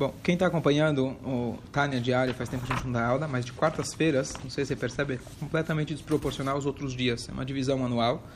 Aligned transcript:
Bom, 0.00 0.14
quem 0.22 0.32
está 0.32 0.46
acompanhando 0.46 1.08
o 1.22 1.58
Tânia 1.70 2.00
diário 2.00 2.32
faz 2.32 2.48
tempo 2.48 2.64
que 2.64 2.72
a 2.72 2.74
gente 2.74 2.86
não 2.86 2.92
dá 2.92 3.06
aula, 3.06 3.28
mas 3.28 3.44
de 3.44 3.52
quartas-feiras, 3.52 4.32
não 4.42 4.48
sei 4.48 4.64
se 4.64 4.68
você 4.68 4.76
percebe, 4.76 5.12
é 5.12 5.18
completamente 5.38 5.92
desproporcional 5.92 6.54
aos 6.54 6.64
outros 6.64 6.94
dias. 6.94 7.28
É 7.28 7.32
uma 7.32 7.44
divisão 7.44 7.84
anual, 7.84 8.26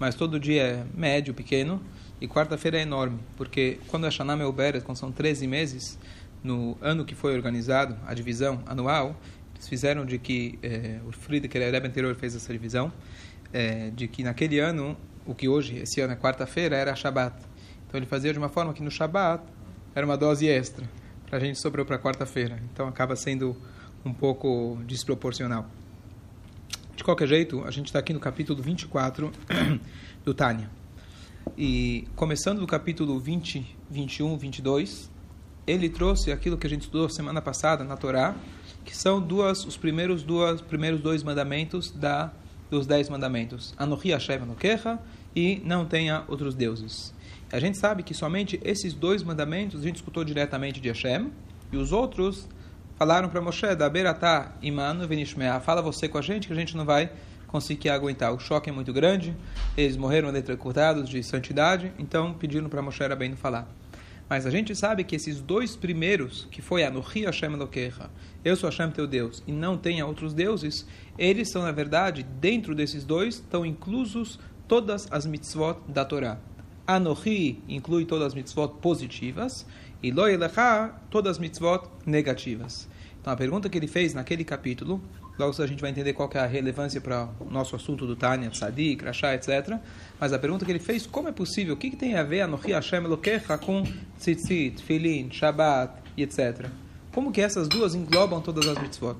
mas 0.00 0.16
todo 0.16 0.40
dia 0.40 0.62
é 0.64 0.84
médio, 0.92 1.32
pequeno, 1.32 1.80
e 2.20 2.26
quarta-feira 2.26 2.76
é 2.76 2.82
enorme, 2.82 3.20
porque 3.36 3.78
quando 3.86 4.04
a 4.04 4.10
Shana 4.10 4.34
Meuberet, 4.34 4.84
quando 4.84 4.98
são 4.98 5.12
13 5.12 5.46
meses, 5.46 5.96
no 6.42 6.76
ano 6.80 7.04
que 7.04 7.14
foi 7.14 7.36
organizado 7.36 7.96
a 8.04 8.12
divisão 8.14 8.60
anual, 8.66 9.14
eles 9.54 9.68
fizeram 9.68 10.04
de 10.04 10.18
que, 10.18 10.58
eh, 10.60 10.98
o 11.06 11.12
Friedrich 11.12 11.56
Rebbe 11.56 11.86
anterior 11.86 12.16
fez 12.16 12.34
essa 12.34 12.52
divisão, 12.52 12.92
eh, 13.52 13.92
de 13.94 14.08
que 14.08 14.24
naquele 14.24 14.58
ano, 14.58 14.96
o 15.24 15.36
que 15.36 15.48
hoje, 15.48 15.76
esse 15.76 16.00
ano 16.00 16.14
é 16.14 16.16
quarta-feira, 16.16 16.74
era 16.74 16.96
Shabat. 16.96 17.36
Então 17.86 17.96
ele 17.96 18.06
fazia 18.06 18.32
de 18.32 18.40
uma 18.40 18.48
forma 18.48 18.74
que 18.74 18.82
no 18.82 18.90
Shabat 18.90 19.44
era 19.94 20.04
uma 20.04 20.16
dose 20.16 20.48
extra 20.48 20.84
a 21.32 21.38
gente 21.38 21.58
sobrou 21.58 21.86
para 21.86 21.98
quarta-feira. 21.98 22.62
Então 22.70 22.86
acaba 22.86 23.16
sendo 23.16 23.56
um 24.04 24.12
pouco 24.12 24.78
desproporcional. 24.86 25.66
De 26.94 27.02
qualquer 27.02 27.26
jeito, 27.26 27.64
a 27.64 27.70
gente 27.70 27.86
está 27.86 27.98
aqui 27.98 28.12
no 28.12 28.20
capítulo 28.20 28.62
24 28.62 29.32
do 30.22 30.34
Tânia. 30.34 30.70
E 31.56 32.06
começando 32.14 32.60
do 32.60 32.66
capítulo 32.66 33.18
20, 33.18 33.76
21, 33.90 34.36
22, 34.36 35.10
ele 35.66 35.88
trouxe 35.88 36.30
aquilo 36.30 36.58
que 36.58 36.66
a 36.66 36.70
gente 36.70 36.82
estudou 36.82 37.08
semana 37.08 37.40
passada 37.40 37.82
na 37.82 37.96
Torá, 37.96 38.36
que 38.84 38.94
são 38.94 39.18
duas, 39.18 39.64
os 39.64 39.76
primeiros, 39.76 40.22
duas, 40.22 40.60
primeiros 40.60 41.00
dois 41.00 41.22
mandamentos 41.22 41.90
da, 41.90 42.30
dos 42.70 42.86
dez 42.86 43.08
mandamentos. 43.08 43.74
Anohi 43.78 44.10
Hashem 44.10 44.36
Anokecha 44.36 44.98
e 45.34 45.62
não 45.64 45.86
tenha 45.86 46.24
outros 46.28 46.54
deuses. 46.54 47.14
A 47.52 47.60
gente 47.60 47.76
sabe 47.76 48.02
que 48.02 48.14
somente 48.14 48.58
esses 48.64 48.94
dois 48.94 49.22
mandamentos 49.22 49.82
a 49.82 49.84
gente 49.84 49.96
escutou 49.96 50.24
diretamente 50.24 50.80
de 50.80 50.88
Hashem, 50.88 51.30
e 51.70 51.76
os 51.76 51.92
outros 51.92 52.48
falaram 52.96 53.28
para 53.28 53.42
Moshe, 53.42 53.74
da 53.76 53.90
Beratá 53.90 54.56
imanu 54.62 55.06
venishmea, 55.06 55.60
fala 55.60 55.82
você 55.82 56.08
com 56.08 56.16
a 56.16 56.22
gente 56.22 56.46
que 56.46 56.52
a 56.54 56.56
gente 56.56 56.74
não 56.74 56.86
vai 56.86 57.12
conseguir 57.46 57.90
aguentar. 57.90 58.32
O 58.32 58.38
choque 58.38 58.70
é 58.70 58.72
muito 58.72 58.90
grande, 58.90 59.36
eles 59.76 59.98
morreram 59.98 60.30
eletrocutados 60.30 61.06
de 61.10 61.22
santidade, 61.22 61.92
então 61.98 62.32
pediram 62.32 62.70
para 62.70 62.80
Moshe 62.80 63.06
Rabbeinu 63.06 63.36
falar. 63.36 63.68
Mas 64.30 64.46
a 64.46 64.50
gente 64.50 64.74
sabe 64.74 65.04
que 65.04 65.14
esses 65.14 65.38
dois 65.38 65.76
primeiros, 65.76 66.48
que 66.50 66.62
foi 66.62 66.82
Anuhi 66.82 67.26
Hashem 67.26 67.52
Elokecha, 67.52 68.08
eu 68.42 68.56
sou 68.56 68.70
Hashem 68.70 68.90
teu 68.92 69.06
Deus, 69.06 69.42
e 69.46 69.52
não 69.52 69.76
tenha 69.76 70.06
outros 70.06 70.32
deuses, 70.32 70.86
eles 71.18 71.50
são, 71.50 71.60
na 71.60 71.72
verdade, 71.72 72.22
dentro 72.22 72.74
desses 72.74 73.04
dois, 73.04 73.34
estão 73.34 73.66
inclusos 73.66 74.40
todas 74.66 75.06
as 75.12 75.26
mitzvot 75.26 75.76
da 75.86 76.02
Torá. 76.02 76.38
Anohi 76.86 77.62
inclui 77.68 78.04
todas 78.04 78.28
as 78.28 78.34
mitzvot 78.34 78.74
positivas 78.80 79.66
e 80.02 80.10
Lo 80.10 80.26
Elecha 80.26 80.92
todas 81.10 81.32
as 81.32 81.38
mitzvot 81.38 81.88
negativas. 82.04 82.88
Então 83.20 83.32
a 83.32 83.36
pergunta 83.36 83.68
que 83.68 83.78
ele 83.78 83.86
fez 83.86 84.14
naquele 84.14 84.44
capítulo, 84.44 85.00
logo 85.38 85.62
a 85.62 85.66
gente 85.66 85.80
vai 85.80 85.90
entender 85.90 86.12
qual 86.12 86.28
é 86.34 86.38
a 86.38 86.46
relevância 86.46 87.00
para 87.00 87.28
o 87.38 87.50
nosso 87.50 87.76
assunto 87.76 88.06
do 88.06 88.16
Tânia, 88.16 88.50
Tzadik, 88.50 88.96
Krashá, 88.96 89.34
etc. 89.34 89.78
Mas 90.18 90.32
a 90.32 90.38
pergunta 90.38 90.64
que 90.64 90.72
ele 90.72 90.80
fez, 90.80 91.06
como 91.06 91.28
é 91.28 91.32
possível, 91.32 91.74
o 91.74 91.76
que, 91.76 91.90
que 91.90 91.96
tem 91.96 92.16
a 92.16 92.22
ver 92.22 92.40
Anohi 92.42 92.72
Hashem 92.72 93.04
Elokecha 93.04 93.56
com 93.58 93.84
Tzitzit, 94.18 94.82
Filin, 94.82 95.30
Shabbat 95.30 96.02
etc. 96.16 96.66
Como 97.12 97.30
que 97.30 97.40
essas 97.40 97.68
duas 97.68 97.94
englobam 97.94 98.40
todas 98.40 98.66
as 98.66 98.78
mitzvot? 98.78 99.16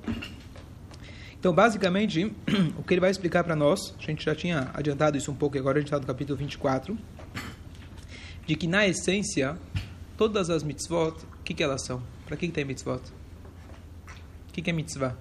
Então, 1.39 1.53
basicamente, 1.53 2.33
o 2.79 2.83
que 2.83 2.95
ele 2.95 3.01
vai 3.01 3.11
explicar 3.11 3.43
para 3.43 3.57
nós, 3.57 3.95
a 3.99 4.03
gente 4.03 4.25
já 4.25 4.35
tinha 4.35 4.71
adiantado 4.73 5.17
isso 5.19 5.31
um 5.31 5.35
pouco, 5.35 5.59
agora 5.59 5.79
a 5.79 5.81
gente 5.81 5.89
está 5.89 5.99
no 5.99 6.07
capítulo 6.07 6.39
24, 6.39 6.97
de 8.47 8.57
que 8.57 8.67
na 8.67 8.87
essência, 8.87 9.59
todas 10.17 10.51
as 10.51 10.63
mitzvot, 10.63 11.15
o 11.41 11.43
que, 11.45 11.55
que 11.55 11.63
elas 11.63 11.85
são? 11.85 12.03
Para 12.27 12.37
que, 12.37 12.47
que 12.47 12.53
tem 12.53 12.65
mitzvot? 12.65 13.01
O 14.49 14.53
que, 14.53 14.63
que 14.63 14.71
é 14.71 14.73
mitzvah? 14.73 15.17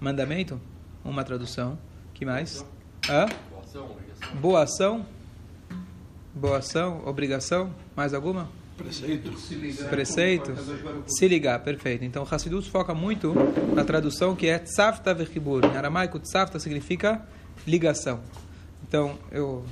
Mandamento? 0.00 0.60
Uma 1.04 1.24
tradução. 1.24 1.78
que 2.14 2.24
mais? 2.24 2.64
Hã? 3.08 3.26
Boa 4.40 4.62
ação. 4.62 5.06
Boa 6.34 6.58
ação, 6.58 7.02
obrigação. 7.06 7.74
Mais 7.94 8.12
alguma? 8.12 8.48
Preceito. 8.76 9.30
Preceito. 9.88 10.52
Se 11.06 11.26
ligar, 11.26 11.60
perfeito. 11.60 12.04
Então, 12.04 12.22
o 12.22 12.34
Hassidus 12.34 12.68
foca 12.68 12.94
muito 12.94 13.34
na 13.74 13.84
tradução 13.84 14.36
que 14.36 14.46
é 14.46 14.58
tzavta 14.58 15.14
vechibur. 15.14 15.64
Em 15.64 15.76
aramaico, 15.76 16.18
tzavta 16.18 16.58
significa 16.58 17.26
ligação. 17.66 18.20
Então, 18.86 19.18
eu 19.32 19.64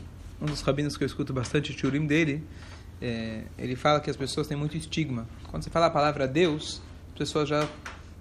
um 0.44 0.47
dos 0.47 0.60
rabinos 0.60 0.97
que 0.97 1.03
eu 1.03 1.06
escuto 1.06 1.32
bastante 1.32 1.72
o 1.72 1.75
tchurim 1.75 2.06
dele, 2.06 2.44
é, 3.00 3.44
ele 3.59 3.75
fala 3.75 3.99
que 3.99 4.10
as 4.10 4.16
pessoas 4.16 4.47
têm 4.47 4.56
muito 4.56 4.77
estigma. 4.77 5.27
Quando 5.50 5.62
você 5.62 5.71
fala 5.71 5.87
a 5.87 5.91
palavra 5.91 6.28
Deus, 6.28 6.82
as 7.12 7.19
pessoas 7.19 7.49
já, 7.49 7.66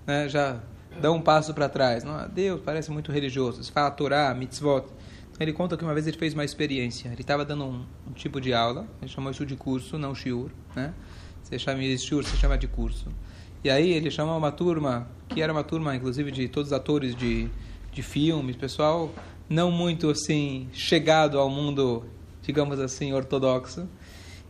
né, 0.07 0.29
já 0.29 0.59
dão 1.01 1.17
um 1.17 1.21
passo 1.21 1.53
para 1.53 1.67
trás. 1.67 2.03
Não, 2.03 2.27
Deus 2.29 2.61
parece 2.63 2.89
muito 2.91 3.11
religioso. 3.11 3.61
Você 3.63 3.71
fala 3.71 3.91
Torá, 3.91 4.33
mitzvot. 4.33 4.85
Ele 5.39 5.51
conta 5.51 5.75
que 5.75 5.83
uma 5.83 5.93
vez 5.93 6.07
ele 6.07 6.17
fez 6.17 6.33
uma 6.33 6.45
experiência. 6.45 7.09
Ele 7.09 7.21
estava 7.21 7.43
dando 7.43 7.65
um, 7.65 7.85
um, 8.07 8.13
tipo 8.13 8.39
de 8.39 8.53
aula, 8.53 8.87
ele 9.01 9.09
chamou 9.11 9.31
isso 9.31 9.45
de 9.45 9.55
curso, 9.55 9.97
não 9.97 10.13
shiur, 10.13 10.51
né? 10.75 10.93
Você 11.41 11.59
chama 11.59 11.81
de 11.81 11.97
shiur, 11.97 12.23
você 12.23 12.37
chama 12.37 12.57
de 12.57 12.67
curso. 12.67 13.07
E 13.63 13.69
aí 13.69 13.91
ele 13.91 14.11
chamou 14.11 14.37
uma 14.37 14.51
turma, 14.51 15.07
que 15.27 15.41
era 15.41 15.51
uma 15.51 15.63
turma, 15.63 15.95
inclusive, 15.95 16.31
de 16.31 16.47
todos 16.47 16.69
os 16.69 16.73
atores 16.73 17.15
de, 17.15 17.49
de 17.91 18.03
filmes, 18.03 18.55
pessoal 18.55 19.11
não 19.49 19.69
muito 19.69 20.09
assim 20.09 20.67
chegado 20.73 21.37
ao 21.39 21.49
mundo, 21.49 22.05
digamos 22.43 22.79
assim, 22.79 23.13
ortodoxo. 23.13 23.87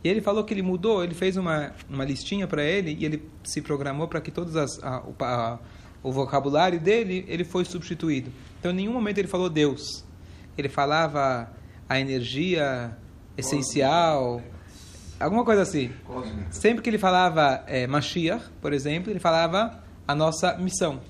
E 0.02 0.08
ele 0.08 0.20
falou 0.20 0.44
que 0.44 0.52
ele 0.52 0.60
mudou, 0.60 1.02
ele 1.02 1.14
fez 1.14 1.36
uma, 1.36 1.72
uma 1.88 2.04
listinha 2.04 2.46
para 2.46 2.62
ele 2.62 2.94
e 3.00 3.04
ele 3.06 3.26
se 3.42 3.62
programou 3.62 4.06
para 4.06 4.20
que 4.20 4.30
todas 4.30 4.54
as 4.54 4.82
a, 4.82 5.02
a, 5.20 5.58
o 6.02 6.12
vocabulário 6.12 6.78
dele 6.78 7.24
ele 7.26 7.44
foi 7.44 7.64
substituído. 7.64 8.30
Então, 8.60 8.70
em 8.70 8.74
nenhum 8.74 8.92
momento 8.92 9.16
ele 9.16 9.28
falou 9.28 9.48
Deus. 9.48 10.04
Ele 10.58 10.68
falava 10.68 11.50
a 11.88 11.98
energia 11.98 12.96
essencial, 13.36 14.42
alguma 15.18 15.44
coisa 15.44 15.62
assim. 15.62 15.90
Sempre 16.50 16.82
que 16.82 16.90
ele 16.90 16.98
falava 16.98 17.64
é, 17.66 17.86
Mashiach, 17.86 18.44
por 18.60 18.74
exemplo, 18.74 19.10
ele 19.10 19.20
falava 19.20 19.82
a 20.06 20.14
nossa 20.14 20.56
missão. 20.58 21.00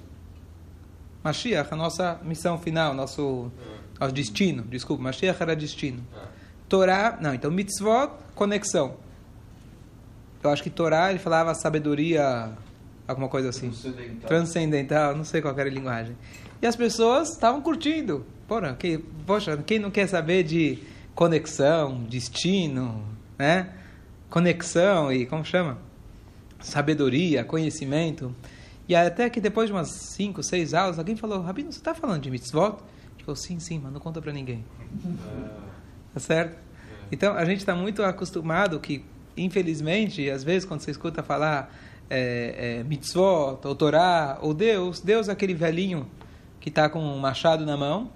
Mashiach, 1.25 1.73
a 1.73 1.77
nossa 1.77 2.21
missão 2.23 2.59
final, 2.59 2.95
nosso 2.95 3.51
ao 3.99 4.11
destino, 4.11 4.63
desculpa, 4.63 5.03
Mashiach 5.03 5.43
era 5.43 5.57
destino. 5.57 6.05
Torá, 6.75 7.17
não, 7.21 7.33
então 7.33 7.53
mitzvot, 7.53 8.11
conexão. 8.35 8.97
Eu 10.43 10.51
acho 10.51 10.61
que 10.61 10.69
Torá, 10.69 11.09
ele 11.09 11.21
falava 11.21 11.55
sabedoria, 11.55 12.51
alguma 13.07 13.29
coisa 13.29 13.51
assim. 13.51 13.71
Transcendental. 13.71 14.29
Transcendental, 14.29 15.17
não 15.17 15.23
sei 15.23 15.41
qual 15.41 15.57
era 15.57 15.71
a 15.71 15.73
linguagem. 15.73 16.17
E 16.61 16.67
as 16.67 16.75
pessoas 16.75 17.31
estavam 17.31 17.63
curtindo. 17.63 18.27
Porra, 18.49 18.75
que, 18.75 18.99
poxa, 19.25 19.57
quem 19.59 19.79
não 19.79 19.89
quer 19.89 20.09
saber 20.09 20.43
de 20.43 20.81
conexão, 21.15 22.03
destino, 22.11 23.05
né? 23.39 23.73
Conexão 24.29 25.13
e, 25.13 25.27
como 25.27 25.45
chama? 25.45 25.79
Sabedoria, 26.59 27.45
conhecimento. 27.45 28.35
E 28.89 28.97
até 28.97 29.31
que 29.31 29.41
depois 29.41 29.69
de 29.69 29.73
umas 29.73 29.93
5, 29.93 30.43
6 30.43 30.75
aulas, 30.75 30.99
alguém 30.99 31.15
falou, 31.15 31.41
Rabino, 31.41 31.71
você 31.71 31.79
está 31.79 31.95
falando 31.95 32.23
de 32.23 32.33
mitzvot? 32.33 32.79
Falou, 33.21 33.37
sim, 33.37 33.61
sim, 33.61 33.81
mas 33.81 33.93
não 33.93 34.01
conta 34.01 34.21
para 34.21 34.33
ninguém. 34.33 34.65
Tá 36.13 36.21
certo? 36.21 36.64
Então, 37.15 37.33
a 37.35 37.45
gente 37.45 37.59
está 37.59 37.77
muito 37.77 38.03
acostumado 38.03 38.81
que, 38.81 39.05
infelizmente, 39.37 40.29
às 40.29 40.43
vezes, 40.43 40.65
quando 40.65 40.81
você 40.81 40.91
escuta 40.91 41.23
falar 41.23 41.73
é, 42.11 42.81
é, 42.81 42.83
mitzvot, 42.83 43.61
ou 43.65 43.75
Torá, 43.77 44.37
ou 44.43 44.53
Deus, 44.53 45.01
Deus 45.01 45.29
é 45.29 45.33
aquele 45.33 45.55
velhinho 45.55 46.09
que 46.59 46.71
está 46.71 46.89
com 46.89 46.99
um 46.99 47.17
machado 47.21 47.65
na 47.65 47.77
mão, 47.77 48.11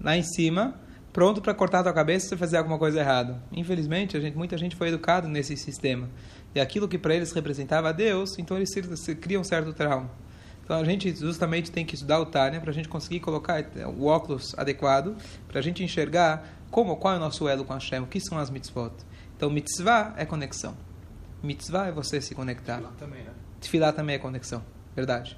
lá 0.00 0.16
em 0.16 0.22
cima, 0.22 0.74
pronto 1.12 1.42
para 1.42 1.52
cortar 1.52 1.80
a 1.80 1.82
tua 1.82 1.92
cabeça 1.92 2.24
se 2.24 2.28
você 2.30 2.36
fazer 2.38 2.56
alguma 2.56 2.78
coisa 2.78 3.00
errada. 3.00 3.42
Infelizmente, 3.52 4.16
a 4.16 4.20
gente, 4.20 4.38
muita 4.38 4.56
gente 4.56 4.74
foi 4.74 4.88
educado 4.88 5.28
nesse 5.28 5.54
sistema. 5.54 6.08
E 6.54 6.60
aquilo 6.60 6.88
que 6.88 6.96
para 6.96 7.14
eles 7.14 7.32
representava 7.32 7.92
Deus, 7.92 8.38
então 8.38 8.56
eles 8.56 8.70
criam 9.20 9.42
um 9.42 9.44
certo 9.44 9.74
trauma. 9.74 10.10
Então 10.70 10.78
a 10.78 10.84
gente 10.84 11.12
justamente 11.16 11.68
tem 11.68 11.84
que 11.84 11.96
estudar 11.96 12.20
o 12.20 12.26
Tânia 12.26 12.60
para 12.60 12.70
a 12.70 12.72
gente 12.72 12.88
conseguir 12.88 13.18
colocar 13.18 13.60
o 13.98 14.06
óculos 14.06 14.56
adequado, 14.56 15.16
para 15.48 15.58
a 15.58 15.62
gente 15.62 15.82
enxergar 15.82 16.48
como, 16.70 16.96
qual 16.96 17.14
é 17.14 17.16
o 17.16 17.18
nosso 17.18 17.48
elo 17.48 17.64
com 17.64 17.72
Hashem, 17.74 17.98
o 17.98 18.06
que 18.06 18.20
são 18.20 18.38
as 18.38 18.50
mitzvot. 18.50 18.92
Então 19.36 19.50
mitzvah 19.50 20.14
é 20.16 20.24
conexão. 20.24 20.76
Mitzvah 21.42 21.88
é 21.88 21.90
você 21.90 22.20
se 22.20 22.36
conectar. 22.36 22.76
Tfilah 22.76 22.92
também, 22.96 23.24
né? 23.24 23.92
Também 23.92 24.14
é 24.14 24.18
conexão. 24.20 24.62
Verdade. 24.94 25.36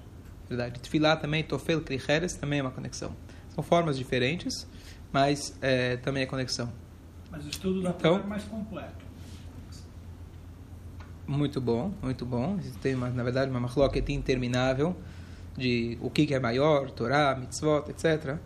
Verdade. 0.50 0.79
Tfilah 0.81 1.17
também, 1.17 1.43
tofel, 1.43 1.81
kricheres, 1.81 2.34
também 2.34 2.58
é 2.58 2.62
uma 2.62 2.70
conexão. 2.70 3.17
São 3.55 3.64
formas 3.64 3.96
diferentes, 3.96 4.67
mas 5.11 5.56
é, 5.62 5.96
também 5.96 6.25
é 6.25 6.26
conexão. 6.26 6.70
Mas 7.31 7.46
o 7.46 7.49
estudo 7.49 7.81
da 7.81 7.88
então, 7.88 8.17
Torá 8.17 8.25
é 8.25 8.29
mais 8.29 8.44
completo. 8.44 9.06
Muito 11.26 11.58
bom, 11.58 11.90
muito 12.02 12.26
bom. 12.26 12.58
Tem, 12.82 12.94
na 12.94 13.23
verdade, 13.23 13.50
uma 13.50 13.61
machloket 13.61 14.06
interminável 14.11 14.94
de 15.57 15.99
o 16.01 16.11
que, 16.11 16.33
é 16.35 16.39
maior, 16.39 16.91
Torá, 16.91 17.37
mitzvot, 17.39 17.91
etc. 17.91 18.37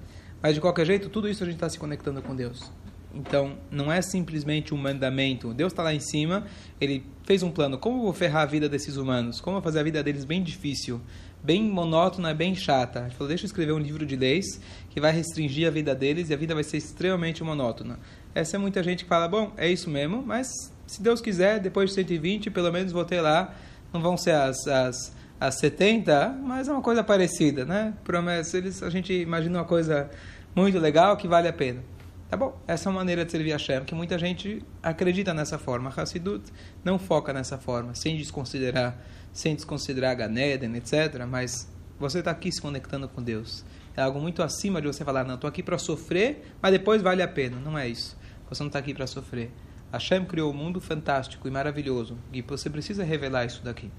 Mas 0.43 0.55
de 0.55 0.61
qualquer 0.61 0.87
jeito, 0.87 1.09
tudo 1.09 1.29
isso 1.29 1.43
a 1.43 1.47
gente 1.47 1.57
está 1.57 1.69
se 1.69 1.79
conectando 1.79 2.23
com 2.23 2.35
Deus. 2.35 2.71
Então, 3.15 3.57
não 3.71 3.91
é 3.91 4.03
simplesmente 4.03 4.75
um 4.75 4.77
mandamento. 4.77 5.55
Deus 5.55 5.73
está 5.73 5.83
lá 5.83 5.95
em 5.95 6.01
cima, 6.01 6.47
ele 6.79 7.05
fez 7.25 7.43
um 7.43 7.51
plano. 7.51 7.79
Como 7.79 7.99
eu 7.99 8.03
vou 8.03 8.13
ferrar 8.13 8.43
a 8.43 8.47
vida 8.47 8.69
desses 8.69 8.97
humanos? 8.97 9.41
Como 9.41 9.57
eu 9.57 9.61
vou 9.61 9.65
fazer 9.65 9.81
a 9.81 9.83
vida 9.83 10.03
deles 10.03 10.25
bem 10.25 10.43
difícil? 10.43 11.01
Bem 11.43 11.63
monótona, 11.63 12.35
bem 12.35 12.55
chata. 12.55 13.01
Ele 13.01 13.11
falou, 13.11 13.29
deixa 13.29 13.45
eu 13.45 13.47
escrever 13.47 13.73
um 13.73 13.79
livro 13.79 14.05
de 14.05 14.17
leis 14.17 14.61
que 14.91 15.01
vai 15.01 15.13
restringir 15.13 15.67
a 15.67 15.71
vida 15.71 15.95
deles 15.95 16.29
e 16.29 16.35
a 16.35 16.37
vida 16.37 16.55
vai 16.55 16.63
ser 16.63 16.77
extremamente 16.77 17.43
monótona. 17.43 17.99
Essa 18.35 18.57
é 18.57 18.59
muita 18.59 18.83
gente 18.83 19.05
que 19.05 19.09
fala, 19.09 19.27
bom, 19.27 19.53
é 19.57 19.67
isso 19.67 19.89
mesmo, 19.89 20.23
mas 20.23 20.49
se 20.87 21.03
Deus 21.03 21.21
quiser, 21.21 21.59
depois 21.59 21.91
de 21.91 21.97
120, 21.97 22.51
pelo 22.51 22.71
menos 22.71 22.93
vou 22.93 23.05
ter 23.05 23.21
lá, 23.21 23.55
não 23.93 24.01
vão 24.01 24.17
ser 24.17 24.33
as, 24.33 24.67
as, 24.67 25.17
as 25.39 25.59
70, 25.59 26.39
mas 26.43 26.69
é 26.69 26.73
uma 26.73 26.83
coisa 26.83 27.05
parecida, 27.05 27.65
né? 27.65 27.95
Promessa, 28.05 28.57
eles, 28.57 28.83
a 28.83 28.91
gente 28.91 29.13
imagina 29.13 29.59
uma 29.59 29.65
coisa 29.65 30.11
muito 30.55 30.79
legal 30.79 31.17
que 31.17 31.29
vale 31.29 31.47
a 31.49 31.53
pena. 31.53 31.83
Tá 32.29 32.37
bom, 32.37 32.59
essa 32.67 32.89
é 32.89 32.91
uma 32.91 32.99
maneira 32.99 33.25
de 33.25 33.31
servir 33.31 33.53
a 33.53 33.59
Shem, 33.59 33.85
que 33.85 33.95
muita 33.95 34.19
gente 34.19 34.65
acredita 34.83 35.33
nessa 35.33 35.59
forma. 35.59 35.93
Hassidut 35.95 36.53
não 36.83 36.99
foca 36.99 37.33
nessa 37.33 37.57
forma, 37.57 37.95
sem 37.95 38.17
desconsiderar, 38.17 38.99
sem 39.33 39.55
desconsiderar 39.55 40.17
Ganeden, 40.17 40.75
etc. 40.75 41.25
Mas 41.29 41.69
você 42.01 42.19
está 42.19 42.33
aqui 42.33 42.51
se 42.51 42.61
conectando 42.61 43.09
com 43.09 43.23
Deus. 43.23 43.65
É 43.97 44.03
algo 44.03 44.19
muito 44.21 44.43
acima 44.43 44.81
de 44.81 44.89
você 44.89 45.05
falar, 45.05 45.25
não, 45.25 45.37
estou 45.37 45.47
aqui 45.47 45.63
para 45.63 45.79
sofrer, 45.79 46.53
mas 46.61 46.73
depois 46.73 47.01
vale 47.01 47.23
a 47.23 47.29
pena. 47.29 47.59
Não 47.61 47.79
é 47.79 47.89
isso. 47.89 48.17
Você 48.49 48.63
não 48.63 48.69
está 48.69 48.79
aqui 48.79 48.93
para 48.93 49.07
sofrer. 49.07 49.53
Hashem 49.93 50.25
criou 50.25 50.51
um 50.53 50.57
mundo 50.57 50.81
fantástico 50.81 51.47
e 51.47 51.51
maravilhoso 51.51 52.19
e 52.33 52.43
você 52.43 52.69
precisa 52.69 53.05
revelar 53.05 53.45
isso 53.45 53.63
daqui. 53.63 53.91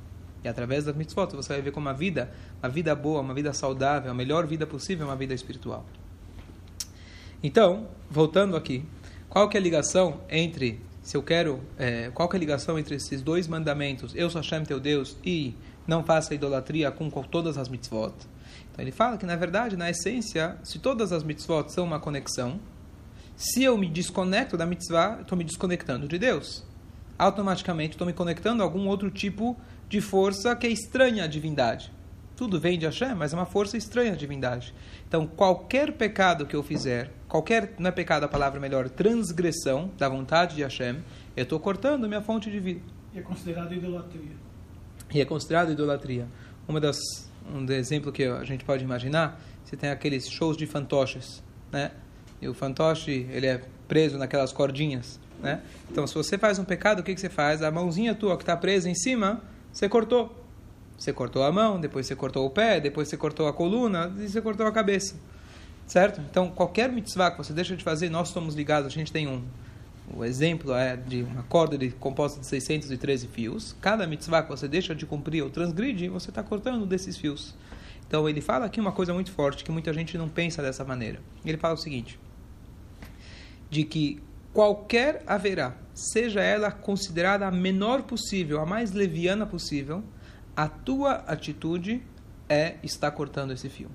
E 0.44 0.48
através 0.48 0.86
das 0.86 0.96
mitzvot 0.96 1.36
você 1.36 1.54
vai 1.54 1.62
ver 1.62 1.72
como 1.72 1.90
a 1.90 1.94
vida, 1.94 2.32
uma 2.62 2.70
vida 2.70 2.96
boa, 2.96 3.22
uma 3.22 3.34
vida 3.34 3.54
saudável, 3.54 4.12
a 4.12 4.14
melhor 4.14 4.46
vida 4.46 4.66
possível 4.66 5.06
é 5.06 5.10
uma 5.10 5.16
vida 5.16 5.34
espiritual. 5.34 5.86
Então, 7.44 7.88
voltando 8.10 8.56
aqui, 8.56 8.84
qual 9.30 9.48
que 9.48 9.58
é 9.58 9.60
a 9.60 9.64
ligação 9.64 10.22
entre, 10.30 10.82
se 11.04 11.16
eu 11.16 11.22
quero, 11.22 11.62
é, 11.78 12.10
qual 12.14 12.28
que 12.28 12.36
é 12.36 12.38
a 12.38 12.40
ligação 12.40 12.80
entre 12.80 12.96
esses 12.96 13.22
dois 13.22 13.48
mandamentos, 13.48 14.14
eu 14.16 14.30
sou 14.30 14.42
Hashem 14.42 14.64
teu 14.64 14.80
Deus, 14.80 15.18
e 15.24 15.54
não 15.86 16.04
faça 16.04 16.34
idolatria 16.34 16.92
com, 16.92 17.12
com 17.12 17.22
todas 17.24 17.58
as 17.58 17.70
mitzvot? 17.70 18.14
Então 18.72 18.84
ele 18.84 18.92
fala 18.92 19.18
que, 19.18 19.26
na 19.26 19.36
verdade, 19.36 19.78
na 19.78 19.90
essência, 19.90 20.58
se 20.64 20.80
todas 20.80 21.12
as 21.12 21.24
mitzvot 21.24 21.72
são 21.72 21.86
uma 21.86 22.00
conexão, 22.00 22.60
se 23.36 23.64
eu 23.64 23.78
me 23.78 23.88
desconecto 23.88 24.58
da 24.58 24.66
mitzvah, 24.66 25.20
estou 25.22 25.38
me 25.38 25.44
desconectando 25.44 26.08
de 26.08 26.18
Deus. 26.18 26.64
Automaticamente 27.20 27.92
estou 27.92 28.08
me 28.08 28.14
conectando 28.14 28.64
a 28.64 28.66
algum 28.66 28.88
outro 28.88 29.12
tipo 29.12 29.56
de 29.56 29.77
força 30.02 30.56
que 30.56 30.68
é 30.68 30.70
estranha 30.70 31.24
à 31.24 31.28
divindade. 31.28 31.92
Tudo 32.36 32.60
vem 32.60 32.78
de 32.78 32.86
Hashem, 32.86 33.16
mas 33.16 33.34
é 33.34 33.36
uma 33.36 33.46
força 33.46 33.78
estranha 33.78 34.14
à 34.14 34.16
divindade. 34.16 34.74
Então, 35.08 35.26
qualquer 35.26 35.94
pecado 35.94 36.46
que 36.46 36.56
eu 36.56 36.62
fizer, 36.62 37.12
qualquer, 37.28 37.74
não 37.80 37.88
é 37.88 37.92
pecado 37.92 38.26
a 38.26 38.28
palavra 38.28 38.60
melhor, 38.60 38.90
transgressão 38.90 39.90
da 39.98 40.08
vontade 40.08 40.56
de 40.56 40.62
Hashem, 40.62 40.98
eu 41.36 41.44
estou 41.44 41.60
cortando 41.60 42.08
minha 42.08 42.22
fonte 42.22 42.52
de 42.52 42.60
vida. 42.60 42.82
E 43.14 43.20
é 43.20 43.22
considerado 43.22 43.74
idolatria. 43.74 44.36
E 45.12 45.22
é 45.22 45.26
considerado 45.26 45.72
idolatria. 45.72 46.28
Uma 46.68 46.80
das, 46.80 47.00
um 47.52 47.66
exemplo 47.72 48.12
que 48.12 48.26
a 48.26 48.44
gente 48.44 48.64
pode 48.64 48.84
imaginar, 48.84 49.42
você 49.64 49.76
tem 49.76 49.90
aqueles 49.90 50.30
shows 50.30 50.56
de 50.56 50.68
fantoches, 50.68 51.42
né? 51.72 51.92
E 52.40 52.48
o 52.48 52.54
fantoche, 52.54 53.28
ele 53.32 53.48
é 53.48 53.62
preso 53.88 54.18
naquelas 54.18 54.52
cordinhas, 54.52 55.20
né? 55.42 55.62
Então, 55.90 56.06
se 56.06 56.14
você 56.14 56.38
faz 56.38 56.60
um 56.60 56.64
pecado, 56.64 57.00
o 57.00 57.04
que, 57.04 57.16
que 57.16 57.22
você 57.22 57.30
faz? 57.30 57.64
A 57.64 57.72
mãozinha 57.72 58.14
tua 58.14 58.38
que 58.38 58.44
está 58.44 58.56
presa 58.56 58.90
em 58.90 58.96
cima, 58.96 59.42
você 59.78 59.88
cortou. 59.88 60.36
Você 60.98 61.14
cortou 61.14 61.44
a 61.44 61.52
mão, 61.52 61.80
depois 61.80 62.08
você 62.08 62.16
cortou 62.16 62.48
o 62.48 62.50
pé, 62.50 62.80
depois 62.80 63.08
você 63.08 63.16
cortou 63.16 63.48
a 63.48 63.54
coluna 63.54 64.12
e 64.18 64.28
você 64.28 64.42
cortou 64.42 64.66
a 64.66 64.72
cabeça. 64.72 65.16
Certo? 65.86 66.20
Então, 66.20 66.50
qualquer 66.50 66.92
mitzvah 66.92 67.30
que 67.30 67.38
você 67.38 67.54
deixa 67.54 67.78
de 67.78 67.84
fazer, 67.84 68.10
nós 68.10 68.30
somos 68.30 68.56
ligados, 68.56 68.88
a 68.88 68.90
gente 68.90 69.12
tem 69.12 69.28
um. 69.28 69.44
O 70.16 70.26
exemplo 70.26 70.74
é 70.74 70.98
de 70.98 71.22
uma 71.22 71.44
corda 71.44 71.78
de, 71.78 71.92
composta 71.92 72.40
de 72.40 72.48
613 72.48 73.28
fios. 73.28 73.76
Cada 73.80 74.08
mitzvah 74.08 74.42
que 74.42 74.50
você 74.50 74.68
deixa 74.68 74.96
de 74.96 75.06
cumprir 75.06 75.44
ou 75.44 75.50
transgride, 75.52 76.10
você 76.10 76.32
está 76.32 76.42
cortando 76.42 76.84
desses 76.84 77.16
fios. 77.16 77.54
Então, 78.08 78.28
ele 78.28 78.42
fala 78.42 78.66
aqui 78.66 78.80
uma 78.80 78.92
coisa 78.92 79.14
muito 79.14 79.32
forte 79.32 79.64
que 79.64 79.72
muita 79.72 79.94
gente 79.94 80.18
não 80.18 80.28
pensa 80.28 80.60
dessa 80.64 80.84
maneira. 80.84 81.20
Ele 81.46 81.58
fala 81.58 81.76
o 81.76 81.78
seguinte: 81.78 82.20
de 83.70 83.84
que 83.84 84.24
qualquer 84.58 85.22
haverá, 85.28 85.76
seja 85.94 86.42
ela 86.42 86.72
considerada 86.72 87.46
a 87.46 87.52
menor 87.52 88.02
possível, 88.02 88.60
a 88.60 88.66
mais 88.66 88.92
leviana 88.92 89.46
possível, 89.46 90.04
a 90.56 90.68
tua 90.68 91.18
atitude 91.28 92.02
é 92.50 92.78
estar 92.82 93.12
cortando 93.12 93.54
esse 93.54 93.70
fio. 93.70 93.88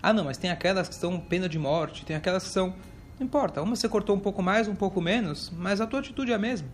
Ah, 0.00 0.12
não, 0.12 0.26
mas 0.26 0.36
tem 0.36 0.48
aquelas 0.48 0.88
que 0.88 0.94
são 0.94 1.18
pena 1.18 1.48
de 1.48 1.58
morte, 1.58 2.04
tem 2.04 2.14
aquelas 2.14 2.44
que 2.44 2.50
são. 2.50 2.72
Não 3.18 3.26
importa, 3.26 3.60
uma 3.62 3.74
você 3.74 3.88
cortou 3.88 4.14
um 4.14 4.20
pouco 4.20 4.40
mais, 4.40 4.68
um 4.68 4.76
pouco 4.76 5.00
menos, 5.00 5.50
mas 5.56 5.80
a 5.80 5.88
tua 5.88 5.98
atitude 5.98 6.30
é 6.30 6.36
a 6.36 6.38
mesma. 6.38 6.68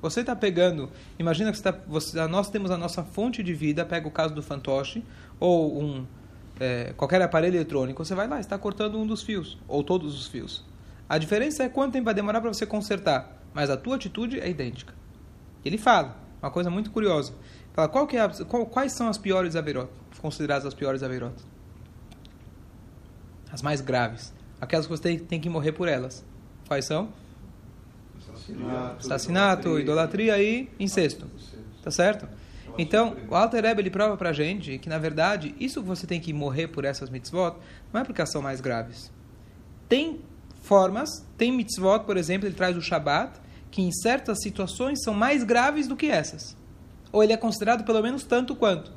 Você 0.00 0.20
está 0.20 0.36
pegando. 0.36 0.88
Imagina 1.18 1.50
que 1.50 1.58
você 1.58 1.64
tá, 1.64 1.76
você, 1.88 2.28
nós 2.28 2.48
temos 2.48 2.70
a 2.70 2.78
nossa 2.78 3.02
fonte 3.02 3.42
de 3.42 3.52
vida, 3.52 3.84
pega 3.84 4.06
o 4.06 4.10
caso 4.12 4.36
do 4.36 4.42
fantoche, 4.42 5.04
ou 5.40 5.82
um, 5.82 6.06
é, 6.60 6.92
qualquer 6.96 7.20
aparelho 7.22 7.56
eletrônico, 7.56 8.04
você 8.04 8.14
vai 8.14 8.28
lá, 8.28 8.38
está 8.38 8.56
cortando 8.56 9.00
um 9.00 9.04
dos 9.04 9.20
fios, 9.20 9.58
ou 9.66 9.82
todos 9.82 10.16
os 10.16 10.28
fios. 10.28 10.64
A 11.12 11.18
diferença 11.18 11.62
é 11.62 11.68
quanto 11.68 11.92
tempo 11.92 12.06
vai 12.06 12.14
demorar 12.14 12.40
para 12.40 12.50
você 12.50 12.64
consertar, 12.64 13.36
mas 13.52 13.68
a 13.68 13.76
tua 13.76 13.96
atitude 13.96 14.40
é 14.40 14.48
idêntica. 14.48 14.94
Ele 15.62 15.76
fala, 15.76 16.16
uma 16.40 16.50
coisa 16.50 16.70
muito 16.70 16.90
curiosa. 16.90 17.34
Fala, 17.74 17.86
qual 17.86 18.06
que 18.06 18.16
é 18.16 18.22
a, 18.22 18.30
qual, 18.30 18.64
quais 18.64 18.92
são 18.92 19.08
as 19.08 19.18
piores 19.18 19.54
averot, 19.54 19.90
consideradas 20.22 20.64
as 20.64 20.72
piores 20.72 21.02
averot? 21.02 21.34
As 23.52 23.60
mais 23.60 23.82
graves. 23.82 24.32
Aquelas 24.58 24.86
que 24.86 24.90
você 24.90 25.02
tem, 25.02 25.18
tem 25.18 25.38
que 25.38 25.50
morrer 25.50 25.72
por 25.72 25.86
elas. 25.86 26.24
Quais 26.66 26.86
são? 26.86 27.10
Assassinato, 28.16 29.06
Assassinato 29.06 29.78
idolatria, 29.78 30.42
e 30.42 30.70
incesto. 30.80 31.26
Tá 31.82 31.90
certo? 31.90 32.26
Então, 32.78 33.18
o 33.28 33.34
Alter 33.34 33.62
Rebbe, 33.62 33.82
ele 33.82 33.90
prova 33.90 34.16
pra 34.16 34.32
gente 34.32 34.78
que, 34.78 34.88
na 34.88 34.96
verdade, 34.96 35.54
isso 35.60 35.82
que 35.82 35.86
você 35.86 36.06
tem 36.06 36.18
que 36.18 36.32
morrer 36.32 36.68
por 36.68 36.86
essas 36.86 37.10
mitzvot, 37.10 37.58
não 37.92 38.00
é 38.00 38.04
porque 38.04 38.22
elas 38.22 38.32
são 38.32 38.40
mais 38.40 38.62
graves. 38.62 39.12
Tem 39.90 40.22
formas, 40.62 41.26
tem 41.36 41.52
mitzvot, 41.52 42.04
por 42.06 42.16
exemplo, 42.16 42.48
ele 42.48 42.54
traz 42.54 42.76
o 42.76 42.80
Shabat, 42.80 43.40
que 43.70 43.82
em 43.82 43.92
certas 43.92 44.40
situações 44.42 45.02
são 45.02 45.12
mais 45.12 45.44
graves 45.44 45.86
do 45.86 45.96
que 45.96 46.06
essas 46.06 46.56
ou 47.12 47.22
ele 47.22 47.32
é 47.32 47.36
considerado 47.36 47.84
pelo 47.84 48.02
menos 48.02 48.24
tanto 48.24 48.56
quanto. 48.56 48.90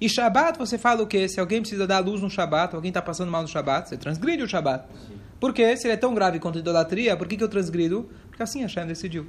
E 0.00 0.08
Shabat, 0.08 0.58
você 0.58 0.76
fala 0.76 1.02
o 1.02 1.06
quê? 1.06 1.28
Se 1.28 1.40
alguém 1.40 1.60
precisa 1.60 1.86
dar 1.86 2.00
luz 2.00 2.20
no 2.20 2.28
Shabat, 2.28 2.74
alguém 2.74 2.90
está 2.90 3.00
passando 3.00 3.30
mal 3.30 3.42
no 3.42 3.48
Shabat, 3.48 3.88
você 3.88 3.96
transgride 3.96 4.42
o 4.42 4.48
Shabat. 4.48 4.84
Por 5.40 5.52
quê? 5.52 5.76
Se 5.76 5.86
ele 5.86 5.94
é 5.94 5.96
tão 5.96 6.14
grave 6.14 6.38
quanto 6.38 6.58
a 6.58 6.60
idolatria, 6.60 7.16
por 7.16 7.26
que, 7.26 7.36
que 7.36 7.42
eu 7.42 7.48
transgrido? 7.48 8.08
Porque 8.28 8.42
assim 8.42 8.62
Hashem 8.62 8.86
decidiu. 8.86 9.26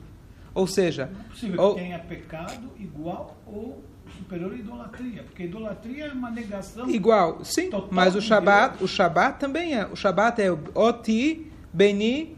Ou 0.54 0.68
seja... 0.68 1.10
Não 1.12 1.22
é 1.22 1.24
possível 1.24 1.62
ou... 1.62 1.75
que 1.75 1.81
tenha 1.81 2.00
pecado 2.00 2.69
igual 2.80 3.38
ou 3.45 3.84
superior 4.18 4.51
à 4.51 4.56
idolatria, 4.56 5.24
porque 5.24 5.44
idolatria 5.44 6.06
é 6.07 6.12
uma 6.12 6.30
negação... 6.30 6.90
Igual, 6.90 7.44
sim, 7.45 7.69
mas 7.90 8.16
o 8.16 8.21
Shabat, 8.21 8.83
o 8.83 8.88
Shabat 8.88 9.40
também 9.40 9.76
é. 9.76 9.85
O 9.88 9.95
Shabat 9.95 10.42
é 10.42 10.52
Oti, 10.76 11.52
Beni, 11.73 12.37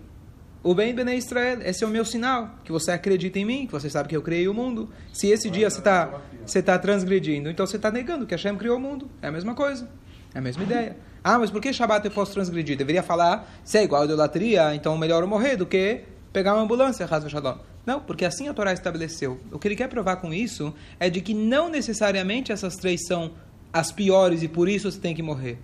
o 0.63 0.73
bem 0.73 0.95
Bene 0.95 1.15
Israel, 1.15 1.59
esse 1.61 1.83
é 1.83 1.87
o 1.87 1.89
meu 1.89 2.05
sinal, 2.05 2.55
que 2.63 2.71
você 2.71 2.91
acredita 2.91 3.37
em 3.37 3.45
mim, 3.45 3.65
que 3.65 3.71
você 3.73 3.89
sabe 3.89 4.09
que 4.09 4.15
eu 4.15 4.21
criei 4.21 4.47
o 4.47 4.53
mundo. 4.53 4.89
Se 5.13 5.27
esse 5.27 5.49
dia 5.49 5.69
você 5.69 5.79
está 5.79 6.21
você 6.45 6.61
tá 6.61 6.79
transgredindo, 6.79 7.49
então 7.49 7.67
você 7.67 7.75
está 7.75 7.91
negando 7.91 8.25
que 8.25 8.33
Hashem 8.33 8.55
criou 8.55 8.77
o 8.77 8.79
mundo. 8.79 9.09
É 9.21 9.27
a 9.27 9.31
mesma 9.31 9.53
coisa, 9.53 9.89
é 10.33 10.39
a 10.39 10.41
mesma 10.41 10.63
ideia. 10.63 10.95
Ah, 11.23 11.37
mas 11.37 11.51
por 11.51 11.61
que 11.61 11.73
Shabbat 11.73 12.05
eu 12.05 12.11
posso 12.11 12.33
transgredir? 12.33 12.77
Deveria 12.77 13.03
falar, 13.03 13.47
se 13.63 13.77
é 13.77 13.83
igual 13.83 14.03
a 14.03 14.05
idolatria, 14.05 14.73
então 14.73 14.97
melhor 14.97 15.21
eu 15.21 15.27
morrer 15.27 15.57
do 15.57 15.65
que 15.65 16.03
pegar 16.31 16.53
uma 16.53 16.63
ambulância, 16.63 17.07
Hazva 17.09 17.29
Shalom. 17.29 17.57
Não, 17.85 17.99
porque 17.99 18.25
assim 18.25 18.47
a 18.47 18.53
Torá 18.53 18.73
estabeleceu. 18.73 19.39
O 19.51 19.59
que 19.59 19.67
ele 19.67 19.75
quer 19.75 19.89
provar 19.89 20.15
com 20.17 20.33
isso 20.33 20.73
é 20.99 21.09
de 21.09 21.21
que 21.21 21.33
não 21.33 21.69
necessariamente 21.69 22.51
essas 22.51 22.75
três 22.75 23.05
são 23.05 23.33
as 23.71 23.91
piores 23.91 24.41
e 24.41 24.47
por 24.47 24.69
isso 24.69 24.89
você 24.89 24.99
tem 24.99 25.13
que 25.13 25.21
morrer. 25.21 25.59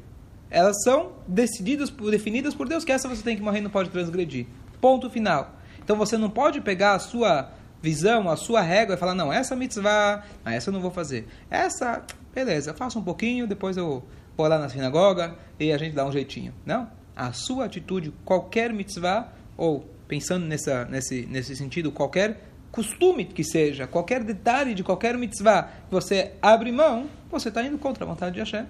Elas 0.52 0.84
são 0.84 1.14
decididas, 1.26 1.90
definidas 1.90 2.54
por 2.54 2.68
Deus 2.68 2.84
que 2.84 2.92
essa 2.92 3.08
você 3.08 3.24
tem 3.24 3.38
que 3.38 3.42
morrer 3.42 3.60
e 3.60 3.62
não 3.62 3.70
pode 3.70 3.90
transgredir. 3.90 4.46
Ponto 4.82 5.10
final. 5.10 5.56
Então 5.82 5.96
você 5.96 6.18
não 6.18 6.30
pode 6.30 6.60
pegar 6.60 6.94
a 6.94 7.00
sua 7.00 7.50
visão, 7.82 8.30
a 8.30 8.36
sua 8.36 8.62
régua 8.62 8.96
e 8.96 8.98
falar, 8.98 9.16
não, 9.16 9.32
essa 9.32 9.56
mitzvah, 9.56 10.24
ah, 10.44 10.54
essa 10.54 10.70
eu 10.70 10.74
não 10.74 10.82
vou 10.82 10.92
fazer. 10.92 11.28
Essa, 11.50 12.04
beleza, 12.36 12.74
faça 12.74 13.00
um 13.00 13.04
pouquinho, 13.04 13.48
depois 13.48 13.78
eu 13.78 14.04
vou 14.38 14.48
lá 14.48 14.60
na 14.60 14.70
sinagoga 14.70 15.36
e 15.60 15.72
a 15.72 15.78
gente 15.78 15.96
dá 15.96 16.06
um 16.06 16.12
jeitinho. 16.12 16.54
Não. 16.66 16.88
A 17.16 17.32
sua 17.32 17.66
atitude, 17.66 18.14
qualquer 18.26 18.74
mitzvah, 18.74 19.32
ou 19.58 19.86
pensando 20.08 20.46
nessa, 20.46 20.86
nesse, 20.86 21.26
nesse 21.28 21.56
sentido, 21.56 21.92
qualquer 21.92 22.42
costume 22.72 23.26
que 23.26 23.44
seja, 23.44 23.88
qualquer 23.88 24.24
detalhe 24.24 24.74
de 24.74 24.84
qualquer 24.84 25.18
mitzvah 25.18 25.64
que 25.64 25.92
você 25.92 26.34
abre 26.42 26.72
mão, 26.72 27.10
você 27.30 27.50
está 27.50 27.64
indo 27.64 27.78
contra 27.78 28.04
a 28.04 28.08
vontade 28.08 28.34
de 28.34 28.40
Hashem. 28.40 28.66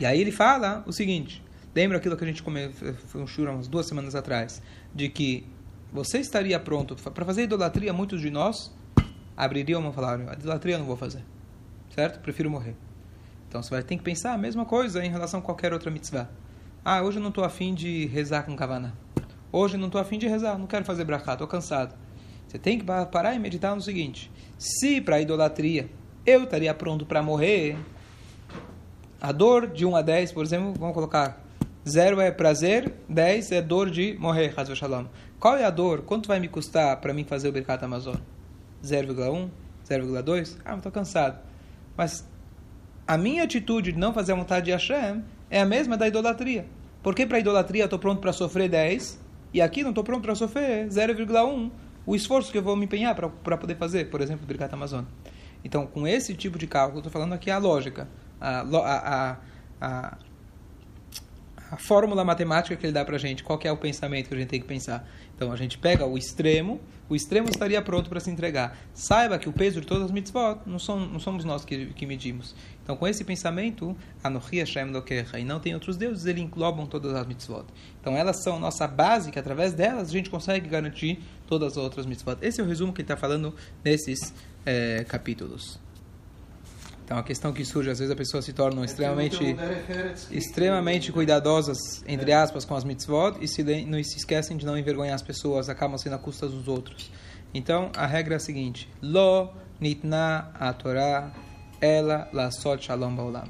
E 0.00 0.06
aí 0.06 0.20
ele 0.20 0.32
fala 0.32 0.82
o 0.86 0.92
seguinte: 0.92 1.42
Lembra 1.74 1.98
aquilo 1.98 2.16
que 2.16 2.24
a 2.24 2.26
gente 2.26 2.42
foi 3.06 3.20
um 3.20 3.26
shura 3.26 3.52
umas 3.52 3.68
duas 3.68 3.86
semanas 3.86 4.16
atrás, 4.16 4.60
de 4.92 5.08
que 5.08 5.46
você 5.92 6.18
estaria 6.18 6.58
pronto 6.58 6.96
para 6.96 7.24
fazer 7.24 7.44
idolatria, 7.44 7.92
muitos 7.92 8.20
de 8.20 8.30
nós 8.30 8.74
abririam 9.36 9.80
uma 9.80 9.92
palavra, 9.92 10.32
idolatria 10.32 10.74
eu 10.74 10.80
não 10.80 10.86
vou 10.86 10.96
fazer, 10.96 11.22
certo? 11.94 12.18
Prefiro 12.20 12.50
morrer. 12.50 12.74
Então 13.48 13.62
você 13.62 13.70
vai 13.70 13.82
ter 13.84 13.96
que 13.96 14.02
pensar 14.02 14.32
a 14.32 14.38
mesma 14.38 14.64
coisa 14.64 15.04
em 15.04 15.08
relação 15.08 15.38
a 15.40 15.42
qualquer 15.42 15.72
outra 15.72 15.88
mitzvah. 15.88 16.28
Ah, 16.84 17.00
hoje 17.02 17.18
eu 17.18 17.22
não 17.22 17.28
estou 17.28 17.44
afim 17.44 17.72
de 17.74 18.06
rezar 18.06 18.42
com 18.42 18.56
kavana. 18.56 18.92
Hoje 19.52 19.76
não 19.76 19.86
estou 19.86 20.00
afim 20.00 20.18
de 20.18 20.26
rezar, 20.26 20.58
não 20.58 20.66
quero 20.66 20.84
fazer 20.84 21.04
brachá, 21.04 21.34
estou 21.34 21.46
cansado. 21.46 21.94
Você 22.48 22.58
tem 22.58 22.78
que 22.78 22.84
parar 22.84 23.34
e 23.34 23.38
meditar 23.38 23.74
no 23.76 23.80
seguinte: 23.80 24.30
se 24.58 25.00
para 25.00 25.20
idolatria 25.20 25.88
eu 26.26 26.42
estaria 26.42 26.74
pronto 26.74 27.06
para 27.06 27.22
morrer, 27.22 27.78
a 29.20 29.32
dor 29.32 29.66
de 29.66 29.84
1 29.84 29.96
a 29.96 30.02
10, 30.02 30.32
por 30.32 30.44
exemplo, 30.44 30.74
vamos 30.78 30.94
colocar 30.94 31.44
0 31.88 32.20
é 32.20 32.30
prazer, 32.30 32.94
10 33.08 33.52
é 33.52 33.62
dor 33.62 33.90
de 33.90 34.16
morrer, 34.18 34.52
Hazva 34.56 34.74
Shalom. 34.74 35.06
Qual 35.40 35.56
é 35.56 35.64
a 35.64 35.70
dor? 35.70 36.02
Quanto 36.02 36.28
vai 36.28 36.38
me 36.38 36.48
custar 36.48 37.00
para 37.00 37.12
mim 37.12 37.24
fazer 37.24 37.48
o 37.48 37.52
Birkat 37.52 37.84
Amazon? 37.84 38.16
0,1? 38.84 39.48
0,2? 39.88 40.56
Ah, 40.64 40.76
estou 40.76 40.92
cansado. 40.92 41.38
Mas 41.96 42.28
a 43.06 43.16
minha 43.16 43.42
atitude 43.42 43.92
de 43.92 43.98
não 43.98 44.12
fazer 44.12 44.32
a 44.32 44.36
vontade 44.36 44.66
de 44.66 44.72
Hashem 44.72 45.24
é 45.50 45.60
a 45.60 45.64
mesma 45.64 45.96
da 45.96 46.06
idolatria. 46.06 46.66
Porque 47.02 47.26
para 47.26 47.38
a 47.38 47.40
idolatria 47.40 47.82
eu 47.82 47.86
estou 47.86 47.98
pronto 47.98 48.20
para 48.20 48.32
sofrer 48.32 48.68
10 48.68 49.18
e 49.54 49.62
aqui 49.62 49.82
não 49.82 49.90
estou 49.90 50.04
pronto 50.04 50.22
para 50.22 50.34
sofrer 50.34 50.86
0,1. 50.88 51.70
O 52.06 52.14
esforço 52.14 52.52
que 52.52 52.58
eu 52.58 52.62
vou 52.62 52.76
me 52.76 52.84
empenhar 52.84 53.14
para 53.14 53.56
poder 53.56 53.76
fazer, 53.76 54.10
por 54.10 54.20
exemplo, 54.20 54.44
o 54.44 54.46
Birkat 54.46 54.72
Amazon. 54.74 55.04
Então, 55.64 55.86
com 55.86 56.06
esse 56.06 56.34
tipo 56.34 56.58
de 56.58 56.66
cálculo, 56.66 56.98
estou 56.98 57.10
falando 57.10 57.32
aqui 57.32 57.50
a 57.50 57.58
lógica, 57.58 58.08
a, 58.40 58.60
a, 58.60 59.36
a, 59.80 60.18
a 61.70 61.76
fórmula 61.76 62.24
matemática 62.24 62.76
que 62.76 62.86
ele 62.86 62.92
dá 62.92 63.04
para 63.04 63.16
a 63.16 63.18
gente, 63.18 63.44
qual 63.44 63.58
é 63.62 63.70
o 63.70 63.76
pensamento 63.76 64.28
que 64.28 64.34
a 64.34 64.38
gente 64.38 64.48
tem 64.48 64.60
que 64.60 64.66
pensar. 64.66 65.06
Então, 65.36 65.52
a 65.52 65.56
gente 65.56 65.78
pega 65.78 66.04
o 66.06 66.16
extremo, 66.16 66.80
o 67.08 67.14
extremo 67.14 67.48
estaria 67.48 67.80
pronto 67.80 68.08
para 68.08 68.20
se 68.20 68.30
entregar. 68.30 68.76
Saiba 68.92 69.38
que 69.38 69.48
o 69.48 69.52
peso 69.52 69.80
de 69.80 69.86
todas 69.86 70.04
as 70.04 70.10
mitzvot 70.10 70.60
não, 70.66 70.78
são, 70.78 70.98
não 70.98 71.20
somos 71.20 71.44
nós 71.44 71.64
que, 71.64 71.86
que 71.86 72.06
medimos. 72.06 72.54
Então, 72.82 72.96
com 72.96 73.06
esse 73.06 73.22
pensamento, 73.22 73.96
Anohi 74.22 74.58
Hashem 74.58 74.90
Lokecha, 74.90 75.38
e 75.38 75.44
não 75.44 75.60
tem 75.60 75.74
outros 75.74 75.96
deuses, 75.96 76.26
ele 76.26 76.40
englobam 76.40 76.86
todas 76.86 77.14
as 77.14 77.26
mitzvot. 77.26 77.66
Então, 78.00 78.16
elas 78.16 78.42
são 78.42 78.58
nossa 78.58 78.86
base, 78.88 79.30
que 79.30 79.38
através 79.38 79.74
delas 79.74 80.08
a 80.08 80.12
gente 80.12 80.30
consegue 80.30 80.68
garantir 80.68 81.20
todas 81.46 81.72
as 81.72 81.76
outras 81.76 82.06
mitzvot. 82.06 82.38
Esse 82.42 82.60
é 82.60 82.64
o 82.64 82.66
resumo 82.66 82.92
que 82.92 83.02
ele 83.02 83.04
está 83.04 83.16
falando 83.16 83.54
nesses 83.84 84.34
é, 84.66 85.04
capítulos. 85.04 85.78
Então 87.08 87.16
a 87.16 87.22
questão 87.22 87.54
que 87.54 87.64
surge, 87.64 87.88
às 87.88 88.00
vezes 88.00 88.12
a 88.12 88.14
pessoa 88.14 88.42
se 88.42 88.52
torna 88.52 88.84
extremamente, 88.84 89.56
extremamente 90.30 91.10
cuidadosas, 91.10 91.78
entre 92.06 92.34
aspas, 92.34 92.66
com 92.66 92.74
as 92.74 92.84
mitzvot 92.84 93.38
e 93.40 93.48
se, 93.48 93.62
não 93.86 94.04
se 94.04 94.18
esquecem 94.18 94.58
de 94.58 94.66
não 94.66 94.76
envergonhar 94.76 95.14
as 95.14 95.22
pessoas, 95.22 95.70
acabam 95.70 95.96
sendo 95.96 96.16
a 96.16 96.18
custa 96.18 96.46
dos 96.46 96.68
outros. 96.68 97.10
Então 97.54 97.90
a 97.96 98.04
regra 98.04 98.34
é 98.34 98.36
a 98.36 98.40
seguinte: 98.40 98.90
Lo 99.00 99.54
nitna 99.80 100.50
a 100.52 100.70
Torá, 100.74 101.32
ela 101.80 102.28
lasot 102.30 102.84
shalom 102.84 103.16
baolam. 103.16 103.48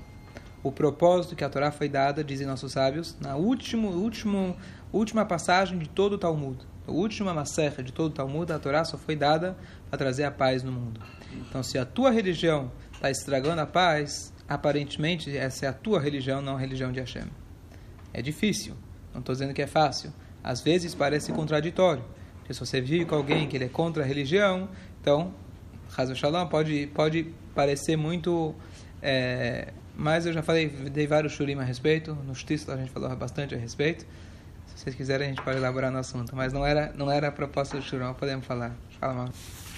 O 0.62 0.70
propósito 0.70 1.34
que 1.34 1.42
a 1.42 1.48
Torá 1.48 1.72
foi 1.72 1.88
dada, 1.88 2.22
dizem 2.22 2.46
nossos 2.46 2.70
sábios, 2.70 3.16
na 3.20 3.34
último, 3.34 3.88
último, 3.88 4.56
última 4.92 5.24
passagem 5.24 5.80
de 5.80 5.88
todo 5.88 6.12
o 6.12 6.18
Talmud. 6.18 6.64
A 6.86 6.92
última 6.92 7.34
macerra 7.34 7.82
de 7.82 7.92
todo 7.92 8.12
o 8.12 8.14
Talmud, 8.14 8.52
a 8.52 8.58
Torá 8.58 8.84
só 8.84 8.96
foi 8.96 9.16
dada 9.16 9.56
para 9.90 9.98
trazer 9.98 10.24
a 10.24 10.30
paz 10.30 10.62
no 10.62 10.70
mundo. 10.70 11.00
Então, 11.32 11.62
se 11.62 11.76
a 11.76 11.84
tua 11.84 12.10
religião 12.10 12.70
está 12.98 13.10
estragando 13.10 13.60
a 13.60 13.66
paz, 13.66 14.32
aparentemente 14.48 15.36
essa 15.36 15.66
é 15.66 15.68
a 15.68 15.72
tua 15.72 16.00
religião, 16.00 16.42
não 16.42 16.56
a 16.56 16.58
religião 16.58 16.90
de 16.90 16.98
Hashem. 16.98 17.26
É 18.12 18.20
difícil, 18.20 18.74
não 19.12 19.20
estou 19.20 19.34
dizendo 19.34 19.54
que 19.54 19.62
é 19.62 19.66
fácil. 19.66 20.12
Às 20.42 20.60
vezes 20.60 20.94
parece 20.94 21.32
contraditório. 21.32 22.04
Porque 22.38 22.52
se 22.52 22.60
você 22.60 22.80
vive 22.80 23.04
com 23.04 23.14
alguém 23.14 23.46
que 23.46 23.56
ele 23.56 23.66
é 23.66 23.68
contra 23.68 24.02
a 24.02 24.06
religião, 24.06 24.68
então, 25.00 25.32
Hazel 25.96 26.16
Shalom 26.16 26.48
pode, 26.48 26.88
pode 26.88 27.32
parecer 27.54 27.96
muito. 27.96 28.54
É, 29.00 29.72
mas 29.94 30.26
eu 30.26 30.32
já 30.32 30.42
falei, 30.42 30.68
dei 30.68 31.06
vários 31.06 31.32
shurim 31.32 31.58
a 31.58 31.62
respeito, 31.62 32.14
nos 32.26 32.42
textos 32.42 32.72
a 32.72 32.76
gente 32.76 32.90
falou 32.90 33.14
bastante 33.14 33.54
a 33.54 33.58
respeito. 33.58 34.04
Se 34.66 34.82
vocês 34.82 34.94
quiserem, 34.94 35.26
a 35.26 35.30
gente 35.30 35.42
pode 35.42 35.58
elaborar 35.58 35.92
no 35.92 35.98
assunto. 35.98 36.34
Mas 36.34 36.52
não 36.52 36.64
era, 36.66 36.92
não 36.96 37.10
era 37.10 37.28
a 37.28 37.32
proposta 37.32 37.76
do 37.76 37.82
shurim, 37.82 38.12
podemos 38.14 38.44
falar. 38.44 38.74
Fala 38.98 39.14
mal. 39.14 39.28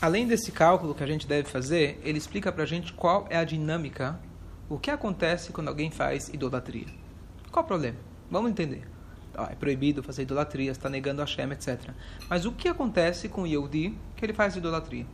Além 0.00 0.26
desse 0.26 0.50
cálculo 0.50 0.95
que 0.95 1.04
a 1.04 1.07
gente 1.07 1.26
deve 1.26 1.47
fazer, 1.47 2.00
ele 2.02 2.16
explica 2.16 2.50
para 2.50 2.62
a 2.62 2.66
gente 2.66 2.90
qual 2.90 3.26
é 3.28 3.37
a 3.37 3.45
dinâmica, 3.45 4.19
o 4.66 4.78
que 4.78 4.90
acontece 4.90 5.52
quando 5.52 5.69
alguém 5.69 5.90
faz 5.90 6.28
idolatria. 6.28 6.87
Qual 7.52 7.62
o 7.62 7.69
problema? 7.69 7.99
Vamos 8.30 8.50
entender. 8.50 8.83
é 9.50 9.54
proibido 9.54 10.02
fazer 10.02 10.23
idolatria, 10.23 10.71
está 10.71 10.88
negando 10.88 11.21
a 11.21 11.26
Hashem, 11.26 11.52
etc. 11.52 11.90
Mas 12.30 12.47
o 12.47 12.52
que 12.52 12.66
acontece 12.66 13.28
com 13.28 13.42
o 13.42 13.47
Yehudi 13.47 13.95
que 14.16 14.25
ele 14.25 14.33
faz 14.33 14.57
idolatria? 14.57 15.04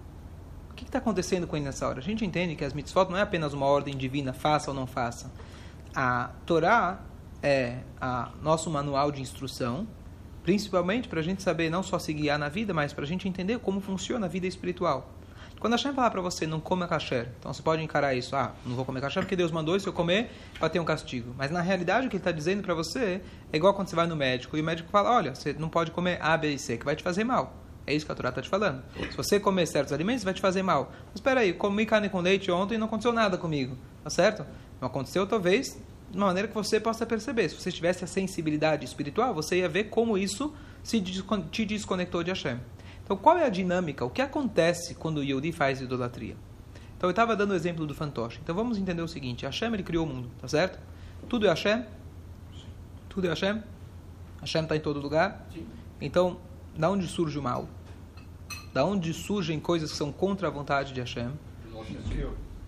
O 0.71 0.75
que 0.75 0.85
está 0.85 0.99
acontecendo 0.99 1.49
com 1.49 1.57
ele 1.57 1.65
nessa 1.65 1.89
hora? 1.89 1.99
A 1.99 2.03
gente 2.03 2.25
entende 2.25 2.55
que 2.55 2.65
as 2.65 2.73
mitzvot 2.73 3.11
não 3.11 3.17
é 3.17 3.23
apenas 3.23 3.53
uma 3.53 3.67
ordem 3.67 3.97
divina, 3.97 4.33
faça 4.33 4.71
ou 4.71 4.77
não 4.77 4.87
faça. 4.87 5.33
A 5.95 6.31
Torá 6.45 7.01
é 7.43 7.79
a 8.01 8.31
nosso 8.41 8.71
manual 8.71 9.11
de 9.11 9.21
instrução, 9.21 9.89
Principalmente 10.47 11.09
para 11.09 11.19
a 11.19 11.23
gente 11.25 11.43
saber 11.43 11.69
não 11.69 11.83
só 11.83 11.99
se 11.99 12.13
guiar 12.13 12.39
na 12.39 12.49
vida, 12.49 12.73
mas 12.73 12.93
para 12.93 13.03
a 13.03 13.07
gente 13.07 13.29
entender 13.29 13.59
como 13.59 13.81
funciona 13.81 14.27
a 14.27 14.29
vida 14.29 14.47
espiritual. 14.47 15.11
Quando 15.59 15.73
a 15.73 15.77
Hashem 15.77 15.93
falar 15.93 16.09
para 16.09 16.21
você 16.21 16.47
não 16.47 16.61
coma 16.61 16.87
kasher, 16.87 17.31
então 17.41 17.53
você 17.53 17.61
pode 17.61 17.83
encarar 17.83 18.15
isso, 18.15 18.37
ah, 18.37 18.55
não 18.65 18.77
vou 18.77 18.85
comer 18.85 19.01
kasher 19.01 19.25
porque 19.25 19.35
Deus 19.35 19.51
mandou, 19.51 19.81
se 19.81 19.89
eu 19.89 19.93
comer, 19.93 20.31
vai 20.61 20.71
ter 20.71 20.79
um 20.79 20.85
castigo. 20.85 21.35
Mas 21.37 21.51
na 21.51 21.61
realidade 21.61 22.07
o 22.07 22.09
que 22.09 22.15
ele 22.15 22.21
está 22.21 22.31
dizendo 22.31 22.63
para 22.63 22.75
você 22.75 23.21
é 23.53 23.57
igual 23.57 23.75
quando 23.75 23.89
você 23.89 23.97
vai 23.97 24.07
no 24.07 24.15
médico 24.15 24.57
e 24.57 24.61
o 24.61 24.65
médico 24.65 24.89
fala, 24.89 25.11
olha, 25.11 25.35
você 25.35 25.53
não 25.53 25.69
pode 25.69 25.91
comer 25.91 26.23
A, 26.23 26.37
B 26.37 26.55
e 26.55 26.59
C, 26.61 26.77
que 26.77 26.85
vai 26.85 26.95
te 26.95 27.03
fazer 27.03 27.25
mal. 27.25 27.53
É 27.85 27.93
isso 27.93 28.07
que 28.07 28.13
a 28.13 28.15
Torá 28.15 28.29
está 28.29 28.41
te 28.41 28.49
falando. 28.49 28.85
Se 29.11 29.17
você 29.17 29.41
comer 29.41 29.67
certos 29.67 29.93
alimentos, 29.93 30.23
vai 30.23 30.33
te 30.33 30.41
fazer 30.41 30.63
mal. 30.63 30.93
Mas 31.07 31.17
espera 31.17 31.41
aí, 31.41 31.53
comi 31.53 31.85
carne 31.87 32.09
com 32.09 32.21
leite 32.21 32.53
ontem 32.53 32.77
e 32.77 32.79
não 32.79 32.87
aconteceu 32.87 33.13
nada 33.13 33.37
comigo, 33.37 33.77
tá 34.05 34.11
certo? 34.11 34.47
Não 34.81 34.87
aconteceu, 34.87 35.27
talvez, 35.27 35.77
de 36.11 36.17
uma 36.17 36.27
maneira 36.27 36.49
que 36.49 36.55
você 36.55 36.79
possa 36.79 37.05
perceber. 37.05 37.49
Se 37.49 37.57
você 37.57 37.71
tivesse 37.73 38.05
a 38.05 38.07
sensibilidade 38.07 38.85
espiritual, 38.85 39.35
você 39.35 39.59
ia 39.59 39.69
ver 39.69 39.85
como 39.85 40.17
isso 40.17 40.55
se 40.83 41.01
te 41.01 41.65
desconectou 41.65 42.23
de 42.23 42.31
Hashem. 42.31 42.61
Então, 43.05 43.17
qual 43.17 43.39
é 43.39 43.47
a 43.47 43.49
dinâmica? 43.49 44.05
O 44.05 44.11
que 44.11 44.23
acontece 44.23 44.95
quando 44.95 45.19
o 45.19 45.23
Yehudi 45.23 45.53
faz 45.53 45.81
idolatria? 45.81 46.37
Então, 46.97 47.09
eu 47.09 47.13
estava 47.13 47.37
dando 47.37 47.53
o 47.53 47.55
exemplo 47.55 47.87
do 47.87 47.95
fantoche. 47.95 48.41
Então, 48.43 48.55
vamos 48.55 48.79
entender 48.79 49.03
o 49.03 49.09
seguinte. 49.09 49.45
Hashem, 49.45 49.73
ele 49.73 49.83
criou 49.83 50.07
o 50.07 50.09
mundo, 50.09 50.31
tá 50.41 50.49
certo? 50.49 50.79
Tudo 51.29 51.47
é 51.47 51.49
Hashem? 51.49 51.85
Tudo 53.09 53.27
é 53.27 53.31
Hashem? 53.31 53.63
Hashem 54.41 54.63
está 54.63 54.77
em 54.77 54.81
todo 54.81 55.01
lugar? 55.01 55.47
Sim. 55.53 55.67
Então, 56.01 56.39
da 56.77 56.91
onde 56.91 57.07
surge 57.07 57.39
o 57.39 57.43
mal? 57.43 57.69
Da 58.73 58.85
onde 58.85 59.13
surgem 59.13 59.59
coisas 59.59 59.93
que 59.93 59.97
são 59.97 60.13
contra 60.13 60.49
a 60.49 60.51
vontade 60.51 60.93
de 60.93 61.01
Hashem? 61.01 61.31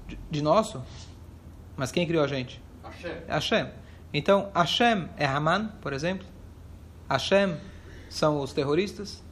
De, 0.07 0.19
de 0.31 0.43
nosso? 0.43 0.83
Mas 1.77 1.93
quem 1.93 2.07
criou 2.07 2.25
a 2.25 2.27
gente? 2.27 2.61
Hashem. 3.03 3.23
Hashem. 3.29 3.69
Então, 4.13 4.51
Hashem 4.55 5.09
é 5.17 5.27
Haman, 5.27 5.69
por 5.81 5.93
exemplo? 5.93 6.27
Hashem 7.09 7.57
são 8.09 8.41
os 8.41 8.53
terroristas? 8.53 9.23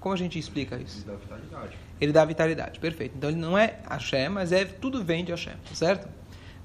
Como 0.00 0.14
a 0.14 0.18
gente 0.18 0.38
explica 0.38 0.76
isso? 0.76 0.98
Ele 0.98 1.10
dá 1.10 1.16
vitalidade. 1.16 1.78
Ele 2.00 2.12
dá 2.12 2.24
vitalidade, 2.24 2.80
perfeito. 2.80 3.16
Então 3.16 3.30
ele 3.30 3.38
não 3.38 3.56
é 3.56 3.80
Hashem, 3.88 4.28
mas 4.28 4.52
é 4.52 4.64
tudo 4.64 5.02
vem 5.02 5.24
de 5.24 5.32
Hashem, 5.32 5.54
certo? 5.72 6.08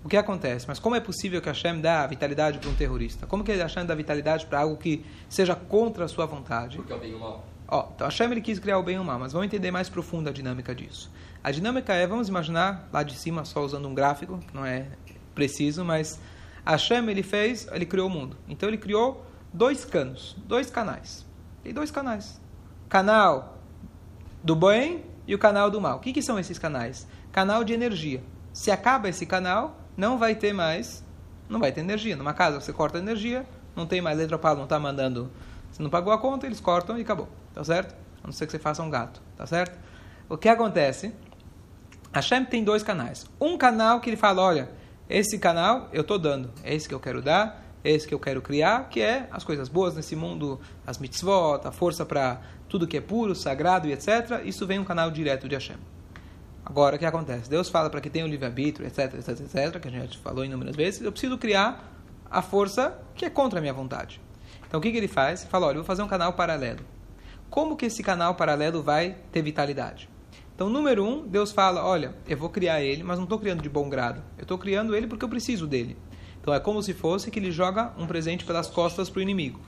O 0.04 0.10
que 0.10 0.18
acontece? 0.18 0.68
Mas 0.68 0.80
como 0.80 0.96
é 0.96 1.00
possível 1.00 1.42
que 1.42 1.48
Hashem 1.48 1.80
dá 1.80 2.06
vitalidade 2.08 2.58
para 2.58 2.70
um 2.70 2.76
terrorista? 2.76 3.28
Como 3.28 3.44
que 3.44 3.52
Hashem 3.52 3.86
dá 3.86 3.96
vitalidade 3.96 4.46
para 4.46 4.60
algo 4.60 4.76
que 4.78 5.06
seja 5.30 5.56
contra 5.56 6.06
a 6.06 6.08
sua 6.08 6.26
vontade? 6.26 6.78
Porque 6.78 6.92
é 6.92 6.96
o 6.96 7.00
bem 7.00 7.12
e 7.12 7.14
o 7.14 7.20
mal. 7.20 7.46
Ó, 7.68 7.88
então 7.96 8.08
Hashem 8.08 8.32
ele 8.32 8.42
quis 8.42 8.60
criar 8.60 8.78
o 8.80 8.84
bem 8.84 8.96
e 8.96 9.00
o 9.00 9.04
mal, 9.04 9.20
mas 9.20 9.32
vamos 9.32 9.46
entender 9.46 9.72
mais 9.72 9.90
profunda 9.90 10.30
a 10.30 10.34
dinâmica 10.34 10.76
disso. 10.76 11.12
A 11.44 11.52
dinâmica 11.52 11.94
é, 11.94 12.06
vamos 12.06 12.28
imaginar, 12.28 12.90
lá 12.92 13.02
de 13.04 13.16
cima, 13.16 13.46
só 13.46 13.64
usando 13.64 13.88
um 13.88 13.94
gráfico, 13.94 14.38
que 14.40 14.54
não 14.54 14.66
é 14.66 14.88
preciso, 15.34 15.84
mas 15.84 16.20
Hashem 16.66 17.10
ele 17.10 17.24
fez, 17.24 17.68
ele 17.72 17.86
criou 17.86 18.08
o 18.08 18.10
mundo. 18.10 18.38
Então 18.48 18.70
ele 18.70 18.78
criou 18.78 19.26
dois 19.54 19.86
canos, 19.86 20.36
dois 20.46 20.70
canais. 20.70 21.26
Tem 21.64 21.74
dois 21.74 21.92
canais. 21.92 22.40
Canal 22.90 23.58
do 24.44 24.56
bem 24.56 25.04
e 25.28 25.36
o 25.36 25.40
canal 25.40 25.70
do 25.70 25.80
mal. 25.80 25.98
O 25.98 26.00
que, 26.00 26.14
que 26.14 26.22
são 26.22 26.40
esses 26.40 26.58
canais? 26.58 27.08
Canal 27.32 27.64
de 27.64 27.74
energia. 27.74 28.24
Se 28.54 28.72
acaba 28.72 29.08
esse 29.10 29.26
canal, 29.26 29.78
não 29.96 30.18
vai 30.18 30.36
ter 30.36 30.54
mais, 30.54 31.04
não 31.48 31.60
vai 31.60 31.72
ter 31.72 31.82
energia. 31.82 32.16
Numa 32.16 32.34
casa 32.34 32.60
você 32.60 32.74
corta 32.74 32.98
a 32.98 33.02
energia, 33.02 33.46
não 33.76 33.86
tem 33.86 34.02
mais 34.02 34.18
Eletropaulo, 34.18 34.58
não 34.58 34.66
está 34.66 34.80
mandando, 34.80 35.32
você 35.72 35.82
não 35.82 35.90
pagou 35.90 36.12
a 36.12 36.18
conta, 36.18 36.46
eles 36.46 36.60
cortam 36.60 36.98
e 36.98 37.02
acabou. 37.02 37.30
Tá 37.54 37.64
certo? 37.64 37.96
A 38.24 38.28
não 38.28 38.34
ser 38.34 38.46
que 38.46 38.52
você 38.52 38.60
faça 38.60 38.84
um 38.84 38.90
gato. 38.90 39.22
Tá 39.38 39.46
certo? 39.46 39.80
O 40.28 40.38
que 40.38 40.50
acontece? 40.50 41.14
A 42.14 42.22
Shem 42.22 42.44
tem 42.44 42.64
dois 42.64 42.84
canais. 42.84 43.26
Um 43.40 43.58
canal 43.58 44.02
que 44.02 44.10
ele 44.10 44.18
fala, 44.18 44.42
olha, 44.42 44.70
esse 45.18 45.38
canal 45.38 45.90
eu 45.94 46.02
estou 46.02 46.18
dando, 46.18 46.52
é 46.64 46.74
esse 46.74 46.88
que 46.88 46.94
eu 46.94 47.00
quero 47.00 47.22
dar 47.22 47.72
esse 47.84 48.08
que 48.08 48.14
eu 48.14 48.20
quero 48.20 48.42
criar, 48.42 48.90
que 48.90 49.02
é 49.02 49.28
as 49.32 49.44
coisas 49.44 49.68
boas 49.68 49.96
nesse 49.96 50.16
mundo, 50.16 50.60
as 50.86 50.98
mitzvot, 50.98 51.62
a 51.66 51.72
força 51.72 52.06
para 52.06 52.42
tudo 52.70 52.88
que 52.88 52.98
é 52.98 53.02
puro, 53.02 53.36
sagrado 53.36 53.88
e 53.88 53.94
etc. 53.94 54.42
Isso 54.46 54.66
vem 54.68 54.80
um 54.80 54.84
canal 54.84 55.10
direto 55.10 55.48
de 55.48 55.56
Hashem. 55.56 55.78
Agora, 56.64 56.96
o 56.96 57.00
que 57.00 57.06
acontece? 57.06 57.50
Deus 57.50 57.70
fala 57.70 57.90
para 57.90 58.00
que 58.00 58.10
tenha 58.10 58.24
o 58.24 58.28
livre-arbítrio, 58.28 58.86
etc, 58.86 59.16
etc, 59.16 59.30
etc, 59.30 59.80
que 59.80 59.88
a 59.88 59.92
gente 59.92 60.18
falou 60.20 60.46
inúmeras 60.46 60.76
vezes, 60.76 61.02
eu 61.02 61.12
preciso 61.12 61.38
criar 61.38 61.92
a 62.30 62.42
força 62.42 62.98
que 63.16 63.26
é 63.26 63.30
contra 63.30 63.60
a 63.60 63.62
minha 63.62 63.74
vontade. 63.74 64.22
Então, 64.68 64.80
o 64.80 64.84
que, 64.84 64.92
que 64.92 64.98
ele 64.98 65.08
faz? 65.08 65.42
Ele 65.42 65.50
fala, 65.50 65.68
olha, 65.68 65.74
eu 65.74 65.80
vou 65.80 65.86
fazer 65.86 66.04
um 66.04 66.08
canal 66.08 66.34
paralelo. 66.34 66.86
Como 67.50 67.76
que 67.76 67.88
esse 67.88 68.02
canal 68.04 68.36
paralelo 68.36 68.82
vai 68.82 69.18
ter 69.32 69.42
vitalidade? 69.42 70.08
Então, 70.62 70.70
número 70.70 71.04
um, 71.04 71.28
Deus 71.28 71.52
fala, 71.52 71.84
olha, 71.84 72.14
eu 72.30 72.38
vou 72.38 72.48
criar 72.48 72.84
ele, 72.84 73.02
mas 73.02 73.18
não 73.18 73.24
estou 73.24 73.40
criando 73.40 73.64
de 73.64 73.68
bom 73.68 73.90
grado. 73.90 74.22
Eu 74.38 74.44
estou 74.44 74.60
criando 74.60 74.96
ele 74.96 75.08
porque 75.08 75.26
eu 75.26 75.30
preciso 75.30 75.66
dele. 75.66 75.98
Então 76.40 76.54
é 76.54 76.60
como 76.60 76.84
se 76.84 76.94
fosse 76.94 77.32
que 77.32 77.40
ele 77.40 77.50
joga 77.50 77.92
um 77.98 78.06
presente 78.06 78.46
pelas 78.46 78.68
costas 78.68 79.10
para 79.10 79.18
o 79.18 79.24
inimigo. 79.24 79.60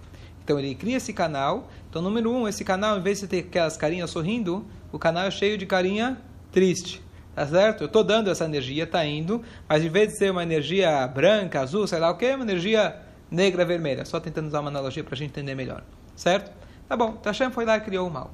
Então 0.44 0.60
ele 0.60 0.76
cria 0.76 0.98
esse 0.98 1.12
canal. 1.12 1.68
Então, 1.90 2.00
número 2.00 2.32
um, 2.32 2.48
esse 2.48 2.64
canal, 2.64 3.00
em 3.00 3.02
vez 3.02 3.20
de 3.20 3.28
ter 3.28 3.40
aquelas 3.40 3.76
carinhas 3.76 4.12
sorrindo, 4.12 4.68
o 4.92 5.00
canal 5.00 5.24
é 5.24 5.32
cheio 5.32 5.58
de 5.58 5.66
carinha 5.66 6.22
triste. 6.52 7.02
Tá 7.34 7.48
certo? 7.48 7.82
Eu 7.82 7.88
estou 7.88 8.04
dando 8.04 8.30
essa 8.30 8.46
energia, 8.46 8.84
está 8.84 9.04
indo, 9.04 9.42
mas 9.68 9.84
em 9.84 9.90
vez 9.90 10.10
de 10.10 10.20
ser 10.20 10.30
uma 10.30 10.44
energia 10.44 11.08
branca, 11.08 11.62
azul, 11.62 11.88
sei 11.88 11.98
lá 11.98 12.12
o 12.12 12.18
que, 12.18 12.26
é 12.26 12.36
uma 12.36 12.46
energia 12.46 13.02
negra, 13.32 13.66
vermelha. 13.66 14.06
Só 14.06 14.20
tentando 14.20 14.46
usar 14.46 14.60
uma 14.60 14.70
analogia 14.70 15.04
para 15.04 15.16
a 15.16 15.18
gente 15.18 15.32
entender 15.32 15.56
melhor. 15.56 15.84
Certo? 16.16 16.52
Tá 16.88 16.96
bom, 16.96 17.14
Tashem 17.14 17.50
foi 17.50 17.66
lá 17.66 17.78
e 17.78 17.82
criou 17.82 18.08
o 18.08 18.12
mal. 18.12 18.32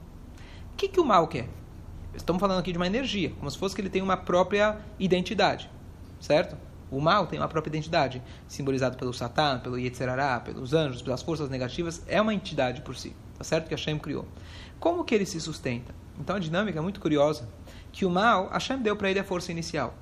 O 0.74 0.76
que, 0.76 0.90
que 0.90 1.00
o 1.00 1.06
mal 1.06 1.26
quer? 1.26 1.48
Estamos 2.14 2.40
falando 2.40 2.60
aqui 2.60 2.72
de 2.72 2.78
uma 2.78 2.88
energia, 2.88 3.32
como 3.38 3.50
se 3.50 3.58
fosse 3.58 3.76
que 3.76 3.82
ele 3.82 3.90
tem 3.90 4.02
uma 4.02 4.18
própria 4.18 4.78
identidade. 4.98 5.70
Certo? 6.20 6.58
O 6.92 7.00
mal 7.00 7.28
tem 7.28 7.40
uma 7.40 7.48
própria 7.48 7.70
identidade, 7.70 8.22
simbolizado 8.48 8.98
pelo 8.98 9.14
Satã, 9.14 9.60
pelo 9.60 9.78
Yetzerará, 9.78 10.40
pelos 10.40 10.74
anjos, 10.74 11.02
pelas 11.02 11.22
forças 11.22 11.50
negativas, 11.50 12.04
é 12.08 12.20
uma 12.20 12.34
entidade 12.34 12.82
por 12.82 12.96
si. 12.96 13.16
Tá 13.38 13.44
certo? 13.44 13.68
Que 13.68 13.76
Hashem 13.76 14.00
criou. 14.00 14.28
Como 14.80 15.04
que 15.04 15.14
ele 15.14 15.26
se 15.26 15.40
sustenta? 15.40 15.94
Então 16.20 16.36
a 16.36 16.40
dinâmica 16.40 16.80
é 16.80 16.82
muito 16.82 17.00
curiosa, 17.00 17.48
que 17.92 18.06
o 18.06 18.10
mal, 18.10 18.50
Hashem 18.50 18.80
deu 18.80 18.96
para 18.96 19.10
ele 19.10 19.20
a 19.20 19.24
força 19.24 19.52
inicial. 19.52 19.94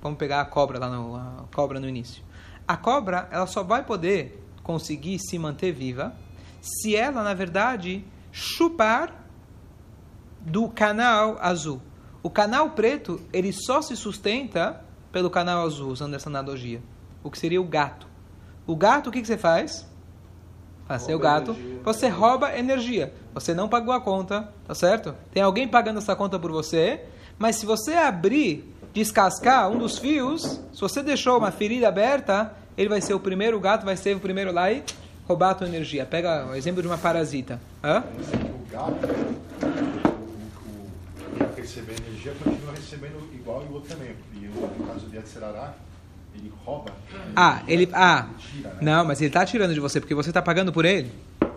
Vamos 0.00 0.18
pegar 0.18 0.40
a 0.40 0.44
cobra 0.44 0.78
lá 0.78 0.88
no, 0.88 1.16
a 1.16 1.44
cobra 1.54 1.80
no 1.80 1.88
início. 1.88 2.22
A 2.66 2.76
cobra, 2.76 3.26
ela 3.32 3.46
só 3.46 3.64
vai 3.64 3.84
poder 3.84 4.44
conseguir 4.62 5.18
se 5.18 5.38
manter 5.38 5.72
viva 5.72 6.14
se 6.60 6.94
ela, 6.94 7.22
na 7.22 7.34
verdade, 7.34 8.04
chupar 8.30 9.17
do 10.40 10.68
canal 10.68 11.38
azul. 11.40 11.80
O 12.22 12.30
canal 12.30 12.70
preto, 12.70 13.20
ele 13.32 13.52
só 13.52 13.80
se 13.80 13.96
sustenta 13.96 14.82
pelo 15.12 15.30
canal 15.30 15.64
azul, 15.64 15.90
usando 15.90 16.14
essa 16.14 16.28
analogia. 16.28 16.82
O 17.22 17.30
que 17.30 17.38
seria 17.38 17.60
o 17.60 17.64
gato. 17.64 18.06
O 18.66 18.76
gato, 18.76 19.08
o 19.08 19.12
que, 19.12 19.20
que 19.20 19.26
você 19.26 19.38
faz? 19.38 19.86
Você, 20.88 21.14
o 21.14 21.18
gato, 21.18 21.50
energia. 21.50 21.80
você 21.84 22.08
rouba 22.08 22.56
energia. 22.56 23.12
Você 23.34 23.52
não 23.54 23.68
pagou 23.68 23.92
a 23.92 24.00
conta, 24.00 24.48
tá 24.66 24.74
certo? 24.74 25.14
Tem 25.32 25.42
alguém 25.42 25.68
pagando 25.68 25.98
essa 25.98 26.16
conta 26.16 26.38
por 26.38 26.50
você, 26.50 27.04
mas 27.38 27.56
se 27.56 27.66
você 27.66 27.94
abrir, 27.94 28.74
descascar 28.92 29.70
um 29.70 29.78
dos 29.78 29.98
fios, 29.98 30.60
se 30.72 30.80
você 30.80 31.02
deixou 31.02 31.38
uma 31.38 31.50
ferida 31.50 31.88
aberta, 31.88 32.54
ele 32.76 32.88
vai 32.88 33.00
ser 33.00 33.14
o 33.14 33.20
primeiro, 33.20 33.56
o 33.56 33.60
gato 33.60 33.84
vai 33.84 33.96
ser 33.96 34.16
o 34.16 34.20
primeiro 34.20 34.52
lá 34.52 34.72
e 34.72 34.82
roubar 35.26 35.50
a 35.50 35.54
tua 35.54 35.66
energia. 35.66 36.06
Pega 36.06 36.46
o 36.46 36.54
exemplo 36.54 36.80
de 36.80 36.88
uma 36.88 36.96
parasita. 36.96 37.60
Hã? 37.84 38.02
O 38.02 38.72
gato, 38.72 39.06
o, 39.06 39.34
o, 39.34 39.47
receber 41.60 41.94
energia, 42.06 42.32
continua 42.42 42.72
recebendo 42.72 43.28
igual 43.32 43.64
e 43.64 43.72
o 43.72 43.74
outro 43.74 43.90
também. 43.90 44.14
E 44.34 44.46
no 44.46 44.86
caso 44.86 45.06
de 45.06 45.18
Atzerará, 45.18 45.74
ele 46.34 46.52
rouba. 46.64 46.92
Ah, 47.34 47.62
ele. 47.66 47.88
Ah, 47.92 48.28
tira, 48.38 48.68
né? 48.70 48.76
não, 48.80 49.04
mas 49.04 49.20
ele 49.20 49.28
está 49.28 49.44
tirando 49.44 49.74
de 49.74 49.80
você 49.80 50.00
porque 50.00 50.14
você 50.14 50.30
está 50.30 50.42
pagando 50.42 50.72
por 50.72 50.84
ele. 50.84 51.12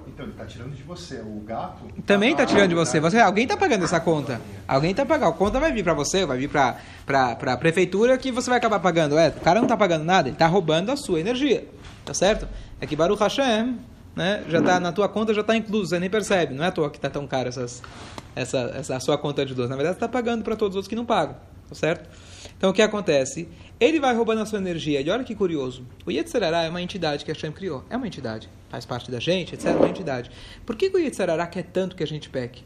Então, 0.08 0.26
ele 0.26 0.32
está 0.32 0.46
tirando 0.46 0.76
de 0.76 0.84
você. 0.84 1.20
O 1.20 1.42
gato. 1.46 1.86
Também 2.06 2.32
está 2.32 2.46
tirando 2.46 2.70
de 2.70 2.76
você. 2.76 3.00
você. 3.00 3.20
Alguém 3.20 3.44
está 3.44 3.56
pagando 3.56 3.86
essa 3.86 4.00
conta. 4.00 4.42
Alguém 4.68 4.92
está 4.92 5.06
pagando. 5.06 5.30
A 5.30 5.34
conta 5.34 5.60
vai 5.60 5.72
vir 5.72 5.84
para 5.84 5.94
você, 5.94 6.26
vai 6.26 6.38
vir 6.38 6.50
para 6.50 6.78
a 7.08 7.58
prefeitura 7.58 8.18
que 8.18 8.32
você 8.32 8.50
vai 8.50 8.58
acabar 8.58 8.80
pagando. 8.80 9.18
É, 9.18 9.30
o 9.30 9.42
cara 9.42 9.60
não 9.60 9.66
está 9.66 9.78
pagando 9.78 10.04
nada, 10.04 10.28
ele 10.28 10.36
está 10.36 10.48
roubando 10.48 10.92
a 10.92 10.98
sua 10.98 11.20
energia. 11.20 11.68
Tá 12.04 12.14
certo? 12.14 12.48
É 12.80 12.88
que 12.88 12.96
Baruch 12.96 13.22
Hashem, 13.22 13.78
né, 14.16 14.44
já 14.48 14.62
tá 14.62 14.80
na 14.80 14.92
tua 14.92 15.08
conta 15.08 15.34
já 15.34 15.42
está 15.42 15.56
incluso, 15.56 15.90
você 15.90 16.00
nem 16.00 16.10
percebe. 16.10 16.54
Não 16.54 16.64
é 16.64 16.68
à 16.68 16.72
toa 16.72 16.90
que 16.90 16.98
está 16.98 17.10
tão 17.10 17.26
caro 17.26 17.50
essas, 17.50 17.82
essa, 18.36 18.60
essa 18.76 18.96
a 18.96 19.00
sua 19.00 19.18
conta 19.18 19.46
de 19.46 19.54
luz. 19.54 19.70
Na 19.70 19.76
verdade, 19.76 19.96
você 19.96 20.06
está 20.06 20.08
pagando 20.08 20.44
para 20.44 20.56
todos 20.56 20.76
os 20.76 20.78
outros 20.78 20.90
que 20.90 20.96
não 20.96 21.06
pagam. 21.06 21.36
Tá 21.70 21.76
certo? 21.76 22.10
Então 22.58 22.70
o 22.70 22.74
que 22.74 22.82
acontece? 22.82 23.48
Ele 23.80 24.00
vai 24.00 24.14
roubando 24.14 24.42
a 24.42 24.46
sua 24.46 24.60
energia. 24.60 25.00
E 25.02 25.10
olha 25.10 25.24
que 25.24 25.34
curioso. 25.34 25.86
O 26.06 26.12
Yetzirará 26.12 26.64
é 26.64 26.70
uma 26.70 26.82
entidade 26.82 27.24
que 27.24 27.32
a 27.32 27.34
Hashem 27.34 27.52
criou. 27.52 27.84
É 27.90 27.96
uma 27.96 28.06
entidade. 28.06 28.50
Faz 28.70 28.86
parte 28.86 29.10
da 29.10 29.20
gente, 29.20 29.56
etc. 29.56 29.68
É 29.68 29.72
uma 29.72 29.88
entidade. 29.88 30.30
Por 30.66 30.76
que, 30.76 30.90
que 30.90 30.98
o 30.98 31.00
Yetzirará 31.00 31.48
quer 31.48 31.64
tanto 31.64 31.96
que 31.96 32.04
a 32.04 32.08
gente 32.08 32.30
peque? 32.30 32.64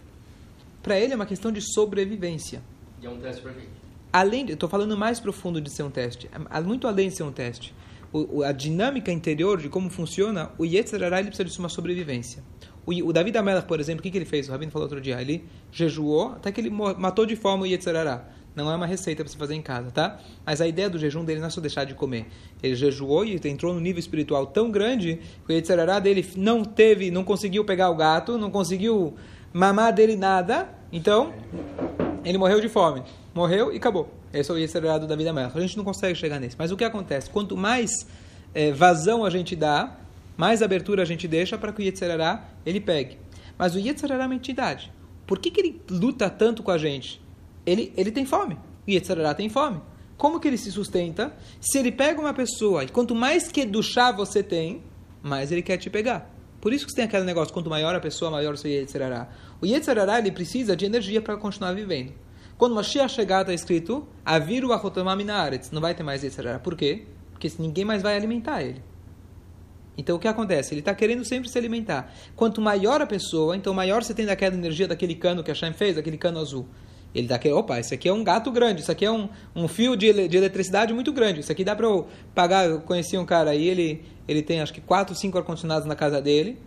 Para 0.82 1.00
ele 1.00 1.14
é 1.14 1.16
uma 1.16 1.26
questão 1.26 1.52
de 1.52 1.62
sobrevivência. 1.62 2.62
E 3.02 3.06
é 3.06 3.10
um 3.10 3.18
teste 3.18 3.42
para 3.42 3.54
quem? 3.54 3.66
Além, 4.12 4.50
estou 4.50 4.68
falando 4.68 4.98
mais 4.98 5.20
profundo 5.20 5.62
de 5.62 5.70
ser 5.70 5.84
um 5.84 5.90
teste. 5.90 6.30
É 6.50 6.62
muito 6.62 6.88
além 6.88 7.10
de 7.10 7.16
ser 7.16 7.24
um 7.24 7.32
teste. 7.32 7.74
O, 8.18 8.44
a 8.44 8.54
dinâmica 8.54 9.12
interior 9.12 9.60
de 9.62 9.68
como 9.68 9.90
funciona, 9.90 10.50
o 10.58 10.64
Yetzirará 10.64 11.20
ele 11.20 11.28
precisa 11.28 11.50
de 11.50 11.60
uma 11.60 11.68
sobrevivência. 11.68 12.42
O, 12.86 12.92
o 13.10 13.12
David 13.12 13.38
Amelach, 13.38 13.68
por 13.68 13.78
exemplo, 13.78 14.00
o 14.00 14.04
que, 14.04 14.10
que 14.10 14.18
ele 14.18 14.24
fez? 14.24 14.48
O 14.48 14.52
Rabino 14.54 14.72
falou 14.72 14.86
outro 14.86 15.02
dia. 15.02 15.20
Ele 15.20 15.44
jejuou 15.70 16.30
até 16.30 16.50
que 16.50 16.62
ele 16.62 16.70
matou 16.70 17.26
de 17.26 17.36
fome 17.36 17.64
o 17.64 17.66
Yetzirará. 17.66 18.26
Não 18.56 18.72
é 18.72 18.76
uma 18.76 18.86
receita 18.86 19.22
para 19.22 19.30
você 19.30 19.38
fazer 19.38 19.56
em 19.56 19.62
casa, 19.62 19.92
tá? 19.92 20.18
Mas 20.46 20.62
a 20.62 20.68
ideia 20.68 20.90
do 20.90 20.98
jejum 20.98 21.26
dele 21.26 21.42
não 21.42 21.48
é 21.48 21.50
só 21.50 21.60
deixar 21.60 21.84
de 21.84 21.94
comer. 21.94 22.28
Ele 22.64 22.74
jejuou 22.74 23.26
e 23.26 23.36
entrou 23.50 23.74
num 23.74 23.82
nível 23.82 24.00
espiritual 24.00 24.46
tão 24.48 24.72
grande 24.72 25.20
que 25.46 25.52
o 25.52 25.54
Yetzirará 25.54 26.00
dele 26.00 26.26
não 26.38 26.64
teve, 26.64 27.12
não 27.12 27.26
conseguiu 27.26 27.66
pegar 27.66 27.90
o 27.90 27.96
gato, 27.96 28.38
não 28.38 28.50
conseguiu 28.50 29.14
mamar 29.52 29.94
dele 29.94 30.16
nada. 30.16 30.70
Então, 30.90 31.34
ele 32.24 32.38
morreu 32.38 32.62
de 32.62 32.70
fome. 32.70 33.04
Morreu 33.34 33.74
e 33.74 33.76
acabou. 33.76 34.10
Esse 34.40 34.52
é 34.52 34.54
o 34.54 34.58
Yetzirará 34.58 34.98
da 35.00 35.16
vida 35.16 35.32
Melech. 35.32 35.58
A 35.58 35.62
gente 35.62 35.78
não 35.78 35.84
consegue 35.84 36.16
chegar 36.16 36.40
nesse. 36.40 36.56
Mas 36.58 36.72
o 36.72 36.78
que 36.78 36.84
acontece? 36.84 37.30
Quanto 37.30 37.56
mais 37.56 37.92
é, 38.54 38.72
vazão 38.72 39.24
a 39.24 39.30
gente 39.30 39.56
dá, 39.56 39.98
mais 40.36 40.62
abertura 40.62 41.02
a 41.04 41.06
gente 41.06 41.28
deixa 41.28 41.58
para 41.58 41.72
que 41.72 41.82
o 41.82 41.84
Yetzirará 41.84 42.44
ele 42.66 42.80
pegue. 42.80 43.18
Mas 43.58 43.76
o 43.76 43.80
Yetzirará 43.80 44.24
é 44.24 44.28
uma 44.28 44.36
entidade. 44.36 44.92
Por 45.26 45.40
que, 45.40 45.50
que 45.50 45.62
ele 45.62 45.82
luta 45.90 46.30
tanto 46.30 46.62
com 46.62 46.72
a 46.72 46.78
gente? 46.78 47.24
ele, 47.66 47.92
ele 47.98 48.12
tem 48.12 48.26
fome. 48.26 48.58
E 48.86 48.94
Yetzirará 48.94 49.34
tem 49.34 49.50
fome. 49.50 49.82
Como 50.18 50.40
que 50.40 50.48
ele 50.48 50.58
se 50.58 50.72
sustenta? 50.72 51.34
Se 51.60 51.78
ele 51.78 51.92
pega 51.92 52.22
uma 52.22 52.34
pessoa 52.34 52.84
e 52.84 52.88
quanto 52.88 53.16
mais 53.16 53.52
que 53.52 53.66
do 53.66 53.82
chá 53.82 54.12
você 54.12 54.42
tem, 54.44 54.84
mais 55.22 55.52
ele 55.52 55.62
quer 55.62 55.78
te 55.78 55.90
pegar. 55.90 56.32
Por 56.62 56.72
isso 56.72 56.86
que 56.86 56.92
você 56.92 56.98
tem 56.98 57.06
aquele 57.06 57.26
negócio, 57.26 57.54
quanto 57.54 57.70
maior 57.70 57.94
a 57.96 58.00
pessoa, 58.00 58.32
maior 58.32 58.54
o 58.54 58.58
seu 58.58 58.72
Yetzirará. 58.72 59.28
O 59.62 59.66
Yetzirará, 59.66 60.20
ele 60.20 60.32
precisa 60.32 60.76
de 60.76 60.86
energia 60.86 61.22
para 61.22 61.36
continuar 61.38 61.74
vivendo. 61.74 62.14
Quando 62.58 62.76
Mashiach 62.76 63.14
chegar, 63.14 63.42
está 63.42 63.54
escrito, 63.54 64.08
Aviru 64.24 64.72
achotomaminaretz, 64.72 65.72
não 65.72 65.82
vai 65.82 65.94
ter 65.94 66.04
mais 66.04 66.24
Yetzirará. 66.24 66.60
Por 66.60 66.76
quê? 66.76 67.06
Porque 67.32 67.52
ninguém 67.60 67.84
mais 67.84 68.02
vai 68.02 68.16
alimentar 68.16 68.64
ele. 68.64 68.82
Então 69.98 70.16
o 70.16 70.20
que 70.20 70.28
acontece? 70.28 70.74
Ele 70.74 70.80
está 70.82 70.94
querendo 70.94 71.24
sempre 71.26 71.50
se 71.50 71.58
alimentar. 71.58 72.14
Quanto 72.36 72.62
maior 72.62 73.02
a 73.02 73.06
pessoa, 73.06 73.56
então 73.56 73.74
maior 73.74 74.04
você 74.04 74.14
tem 74.14 74.26
daquela 74.26 74.56
energia 74.56 74.88
daquele 74.88 75.16
cano 75.16 75.44
que 75.44 75.52
a 75.52 75.54
Hashem 75.54 75.74
fez, 75.74 75.96
daquele 75.96 76.18
cano 76.18 76.40
azul. 76.40 76.66
Ele 77.14 77.28
dá 77.28 77.36
aquele, 77.36 77.54
opa, 77.54 77.80
isso 77.80 77.94
aqui 77.94 78.10
é 78.10 78.14
um 78.14 78.24
gato 78.24 78.52
grande, 78.52 78.82
isso 78.82 78.92
aqui 78.92 79.06
é 79.06 79.12
um, 79.12 79.30
um 79.56 79.70
fio 79.70 79.96
de, 79.96 80.28
de 80.28 80.36
eletricidade 80.36 80.94
muito 80.94 81.14
grande, 81.14 81.40
isso 81.40 81.52
aqui 81.52 81.64
dá 81.64 81.74
para 81.74 81.86
eu 81.86 82.08
pagar. 82.34 82.68
Eu 82.68 82.82
conheci 82.82 83.18
um 83.18 83.26
cara 83.26 83.52
aí, 83.52 83.68
ele, 83.68 84.04
ele 84.28 84.42
tem 84.42 84.60
acho 84.60 84.74
que 84.74 84.82
4, 84.82 85.16
5 85.16 85.38
ar-condicionados 85.38 85.88
na 85.88 85.96
casa 85.96 86.22
dele, 86.22 86.60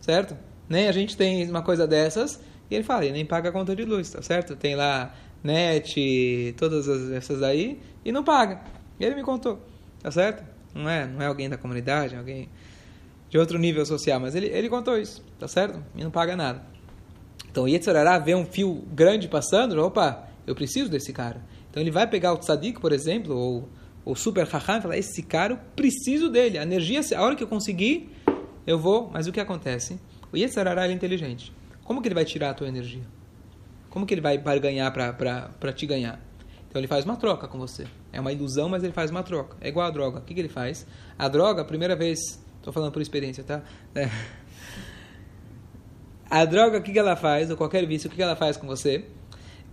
certo? 0.00 0.36
Nem 0.68 0.86
a 0.86 0.92
gente 0.92 1.16
tem 1.16 1.48
uma 1.50 1.62
coisa 1.62 1.88
dessas, 1.88 2.40
e 2.70 2.74
ele 2.76 2.84
fala, 2.84 3.04
ele 3.04 3.14
nem 3.14 3.26
paga 3.26 3.48
a 3.48 3.52
conta 3.52 3.74
de 3.74 3.84
luz, 3.84 4.10
tá 4.10 4.22
certo? 4.22 4.54
Tem 4.54 4.76
lá 4.76 5.12
net, 5.42 6.54
todas 6.58 6.88
essas 7.12 7.42
aí, 7.42 7.80
e 8.04 8.12
não 8.12 8.24
paga. 8.24 8.60
E 8.98 9.04
ele 9.04 9.14
me 9.14 9.22
contou, 9.22 9.60
tá 10.02 10.10
certo? 10.10 10.44
Não 10.74 10.88
é, 10.88 11.06
não 11.06 11.22
é 11.22 11.26
alguém 11.26 11.48
da 11.48 11.56
comunidade, 11.56 12.14
é 12.14 12.18
alguém 12.18 12.48
de 13.28 13.38
outro 13.38 13.58
nível 13.58 13.84
social, 13.84 14.20
mas 14.20 14.34
ele, 14.34 14.46
ele 14.46 14.68
contou 14.68 14.98
isso, 14.98 15.24
tá 15.38 15.48
certo? 15.48 15.82
E 15.94 16.02
não 16.02 16.10
paga 16.10 16.36
nada. 16.36 16.62
Então 17.50 17.64
o 17.64 17.68
Yetzirará 17.68 18.18
vê 18.18 18.34
um 18.34 18.44
fio 18.44 18.84
grande 18.92 19.28
passando, 19.28 19.80
opa, 19.82 20.28
eu 20.46 20.54
preciso 20.54 20.90
desse 20.90 21.12
cara. 21.12 21.42
Então 21.70 21.82
ele 21.82 21.90
vai 21.90 22.06
pegar 22.06 22.32
o 22.32 22.38
tzadik, 22.38 22.80
por 22.80 22.92
exemplo, 22.92 23.36
ou 23.36 23.68
o 24.04 24.14
super 24.14 24.46
raham 24.46 24.78
e 24.78 24.82
falar, 24.82 24.98
esse 24.98 25.22
cara, 25.22 25.54
eu 25.54 25.58
preciso 25.74 26.28
dele. 26.28 26.58
A 26.58 26.62
energia, 26.62 27.00
a 27.16 27.22
hora 27.22 27.34
que 27.34 27.42
eu 27.42 27.48
conseguir, 27.48 28.10
eu 28.66 28.78
vou. 28.78 29.10
Mas 29.12 29.26
o 29.26 29.32
que 29.32 29.40
acontece? 29.40 29.98
O 30.32 30.36
Yetzirará 30.36 30.86
é 30.86 30.92
inteligente. 30.92 31.52
Como 31.82 32.00
que 32.00 32.08
ele 32.08 32.14
vai 32.14 32.24
tirar 32.24 32.50
a 32.50 32.54
tua 32.54 32.68
energia? 32.68 33.02
Como 33.96 34.04
que 34.04 34.12
ele 34.12 34.20
vai 34.20 34.36
barganhar 34.36 34.92
para 34.92 35.72
te 35.72 35.86
ganhar? 35.86 36.20
Então 36.68 36.78
ele 36.78 36.86
faz 36.86 37.06
uma 37.06 37.16
troca 37.16 37.48
com 37.48 37.56
você. 37.56 37.86
É 38.12 38.20
uma 38.20 38.30
ilusão, 38.30 38.68
mas 38.68 38.84
ele 38.84 38.92
faz 38.92 39.10
uma 39.10 39.22
troca. 39.22 39.56
É 39.58 39.70
igual 39.70 39.86
a 39.86 39.90
droga. 39.90 40.18
O 40.18 40.20
que, 40.20 40.34
que 40.34 40.40
ele 40.40 40.50
faz? 40.50 40.86
A 41.18 41.26
droga, 41.28 41.62
a 41.62 41.64
primeira 41.64 41.96
vez, 41.96 42.18
estou 42.58 42.74
falando 42.74 42.92
por 42.92 43.00
experiência, 43.00 43.42
tá? 43.42 43.62
É. 43.94 44.10
A 46.28 46.44
droga, 46.44 46.76
o 46.76 46.82
que, 46.82 46.92
que 46.92 46.98
ela 46.98 47.16
faz, 47.16 47.50
ou 47.50 47.56
qualquer 47.56 47.86
vício, 47.86 48.08
o 48.08 48.10
que, 48.10 48.16
que 48.16 48.22
ela 48.22 48.36
faz 48.36 48.58
com 48.58 48.66
você? 48.66 49.06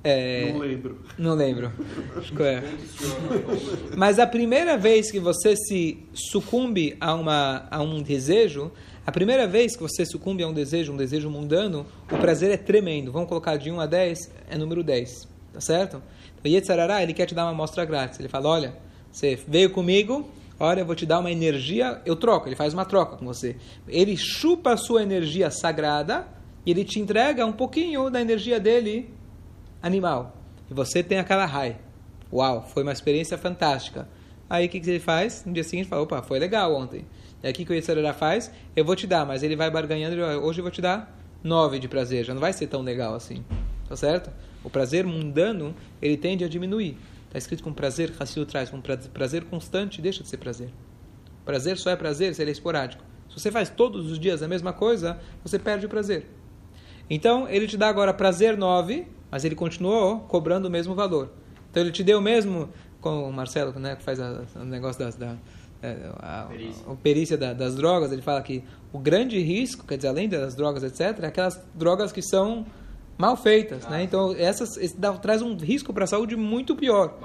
É... 0.06 0.54
Não 0.54 0.60
lembro. 0.60 1.02
Não 1.18 1.36
lembro. 1.36 1.72
É. 2.40 2.64
Mas 3.98 4.20
a 4.20 4.26
primeira 4.26 4.78
vez 4.78 5.12
que 5.12 5.20
você 5.20 5.54
se 5.58 6.02
sucumbe 6.14 6.96
a, 7.02 7.14
uma, 7.14 7.68
a 7.70 7.82
um 7.82 8.02
desejo, 8.02 8.72
a 9.06 9.12
primeira 9.12 9.46
vez 9.46 9.76
que 9.76 9.82
você 9.82 10.06
sucumbe 10.06 10.44
a 10.44 10.48
um 10.48 10.54
desejo, 10.54 10.94
um 10.94 10.98
desejo 10.98 11.30
mundano, 11.30 11.86
o 12.10 12.18
prazer 12.18 12.52
é 12.52 12.58
tremendo. 12.58 13.12
Vamos 13.12 13.28
colocar 13.28 13.58
de 13.58 13.70
1 13.70 13.80
a 13.80 13.86
10, 13.86 14.32
é 14.50 14.58
número 14.58 14.82
10. 14.82 15.28
Tá 15.52 15.62
certo? 15.62 16.02
Então, 16.40 16.52
Yetzarará, 16.52 17.04
ele 17.04 17.14
quer 17.14 17.26
te 17.26 17.36
dar 17.36 17.44
uma 17.44 17.52
amostra 17.52 17.84
grátis. 17.86 18.20
Ele 18.20 18.30
fala, 18.30 18.50
olha, 18.50 18.78
você 19.12 19.38
veio 19.48 19.70
comigo, 19.70 20.30
olha, 20.60 20.80
eu 20.80 20.86
vou 20.86 20.96
te 20.96 21.06
dar 21.06 21.20
uma 21.20 21.32
energia, 21.32 22.02
eu 22.06 22.16
troco. 22.16 22.48
Ele 22.48 22.56
faz 22.56 22.74
uma 22.74 22.86
troca 22.86 23.18
com 23.18 23.26
você. 23.26 23.58
Ele 23.88 24.16
chupa 24.18 24.74
a 24.74 24.78
sua 24.78 25.04
energia 25.04 25.52
sagrada 25.52 26.26
e 26.66 26.72
ele 26.72 26.86
te 26.86 27.00
entrega 27.00 27.46
um 27.46 27.52
pouquinho 27.52 28.10
da 28.10 28.22
energia 28.22 28.60
dele 28.60 29.14
animal. 29.82 30.36
E 30.72 30.74
você 30.74 31.04
tem 31.04 31.20
aquela 31.20 31.46
raia. 31.46 31.78
Uau, 32.32 32.66
foi 32.74 32.84
uma 32.84 32.94
experiência 32.94 33.38
fantástica. 33.38 34.08
Aí 34.50 34.66
o 34.66 34.70
que, 34.70 34.80
que 34.80 34.90
ele 34.90 35.00
faz? 35.00 35.44
No 35.46 35.54
dia 35.54 35.64
seguinte 35.64 35.88
fala, 35.88 36.02
opa, 36.02 36.22
foi 36.24 36.40
legal 36.40 36.74
ontem. 36.74 37.06
Aí 37.44 37.52
o 37.52 37.54
que, 37.54 37.70
o 37.70 37.74
Yetzirará 37.74 38.14
faz? 38.14 38.50
Eu 38.76 38.86
vou 38.86 38.96
te 38.96 39.06
dar, 39.06 39.26
mas 39.26 39.44
ele 39.44 39.56
vai 39.56 39.70
barganhando, 39.70 40.16
hoje 40.42 40.60
eu 40.60 40.64
vou 40.64 40.72
te 40.72 40.82
dar 40.82 41.14
nove 41.44 41.78
de 41.78 41.90
prazer, 41.90 42.24
já 42.24 42.34
não 42.34 42.40
vai 42.40 42.54
ser 42.54 42.68
tão 42.68 42.82
legal 42.82 43.14
assim. 43.14 43.44
Tá 43.88 43.98
certo? 43.98 44.32
O 44.64 44.70
prazer 44.70 45.06
mundano, 45.06 45.76
ele 46.02 46.16
tende 46.16 46.44
a 46.46 46.48
diminuir. 46.48 46.98
Está 47.28 47.38
escrito 47.38 47.64
com 47.64 47.74
prazer, 47.74 48.14
Hassidut 48.18 48.50
traz, 48.50 48.70
com 48.70 48.80
prazer 48.80 49.44
constante, 49.44 50.02
deixa 50.02 50.24
de 50.24 50.30
ser 50.30 50.38
prazer. 50.38 50.70
Prazer 51.44 51.78
só 51.78 51.90
é 51.90 51.96
prazer 51.96 52.34
se 52.34 52.42
ele 52.42 52.52
é 52.52 52.54
esporádico. 52.54 53.04
Se 53.28 53.40
você 53.40 53.52
faz 53.52 53.70
todos 53.70 54.10
os 54.10 54.18
dias 54.18 54.42
a 54.42 54.48
mesma 54.48 54.72
coisa, 54.72 55.20
você 55.44 55.60
perde 55.60 55.86
o 55.86 55.90
prazer. 55.90 56.28
Então, 57.10 57.50
ele 57.50 57.68
te 57.68 57.76
dá 57.76 57.90
agora 57.90 58.14
prazer 58.14 58.56
9, 58.56 59.08
mas 59.30 59.44
ele 59.44 59.56
continuou 59.56 60.20
cobrando 60.22 60.68
o 60.68 60.72
mesmo 60.72 60.96
valor. 60.96 61.32
Então, 61.70 61.84
ele 61.84 61.92
te 61.92 62.04
deu 62.04 62.20
o 62.20 62.22
mesmo, 62.22 62.70
com 63.02 63.28
o 63.28 63.34
Marcelo, 63.34 63.78
né, 63.80 63.96
que 63.96 64.04
faz 64.04 64.20
o 64.20 64.64
negócio 64.64 65.04
das, 65.04 65.16
da, 65.16 65.26
é, 65.26 65.38
a, 66.20 66.46
perícia, 66.50 66.84
a, 66.88 66.92
a 66.92 66.96
perícia 66.96 67.38
da, 67.38 67.54
das 67.54 67.76
drogas, 67.76 68.12
ele 68.12 68.22
fala 68.22 68.42
que 68.42 68.64
o 68.92 69.00
grande 69.00 69.40
risco, 69.40 69.86
quer 69.86 69.98
dizer, 69.98 70.10
além 70.10 70.30
das 70.30 70.56
drogas, 70.56 70.84
etc., 70.84 71.24
é 71.24 71.28
aquelas 71.28 71.62
drogas 71.74 72.12
que 72.12 72.22
são 72.22 72.66
mal 73.18 73.36
feitas, 73.36 73.84
né? 73.84 73.88
ah, 73.88 73.92
né? 73.92 74.04
Então, 74.04 74.36
essas 74.38 74.94
dá, 74.94 75.14
traz 75.14 75.42
um 75.42 75.56
risco 75.56 75.94
para 75.94 76.04
a 76.04 76.08
saúde 76.08 76.36
muito 76.36 76.76
pior 76.76 77.18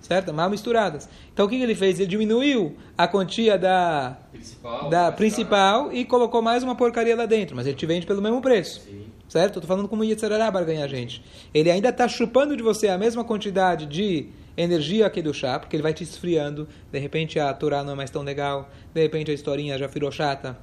certo? 0.00 0.32
Mal 0.32 0.50
misturadas. 0.50 1.08
Então 1.32 1.46
o 1.46 1.48
que, 1.48 1.56
que 1.56 1.62
ele 1.62 1.74
fez? 1.74 1.98
Ele 1.98 2.08
diminuiu 2.08 2.76
a 2.96 3.06
quantia 3.06 3.58
da 3.58 4.16
principal, 4.32 4.88
da 4.88 5.12
principal 5.12 5.92
e 5.92 6.04
colocou 6.04 6.42
mais 6.42 6.62
uma 6.62 6.74
porcaria 6.74 7.14
lá 7.14 7.26
dentro, 7.26 7.54
mas 7.54 7.66
ele 7.66 7.76
te 7.76 7.86
vende 7.86 8.06
pelo 8.06 8.22
mesmo 8.22 8.40
preço. 8.40 8.80
Sim. 8.80 9.06
Certo? 9.28 9.58
Estou 9.58 9.68
falando 9.68 9.88
como 9.88 10.02
Yetzirará 10.02 10.50
para 10.50 10.64
ganhar 10.64 10.88
gente. 10.88 11.22
Ele 11.54 11.70
ainda 11.70 11.90
está 11.90 12.08
chupando 12.08 12.56
de 12.56 12.62
você 12.62 12.88
a 12.88 12.98
mesma 12.98 13.22
quantidade 13.22 13.86
de 13.86 14.28
energia 14.56 15.06
aqui 15.06 15.22
do 15.22 15.32
chá, 15.32 15.58
porque 15.58 15.76
ele 15.76 15.82
vai 15.82 15.94
te 15.94 16.02
esfriando. 16.02 16.68
De 16.90 16.98
repente 16.98 17.38
a 17.38 17.52
Torá 17.52 17.82
não 17.82 17.92
é 17.92 17.96
mais 17.96 18.10
tão 18.10 18.22
legal, 18.22 18.70
de 18.92 19.00
repente 19.00 19.30
a 19.30 19.34
historinha 19.34 19.78
já 19.78 19.86
virou 19.86 20.10
chata, 20.10 20.58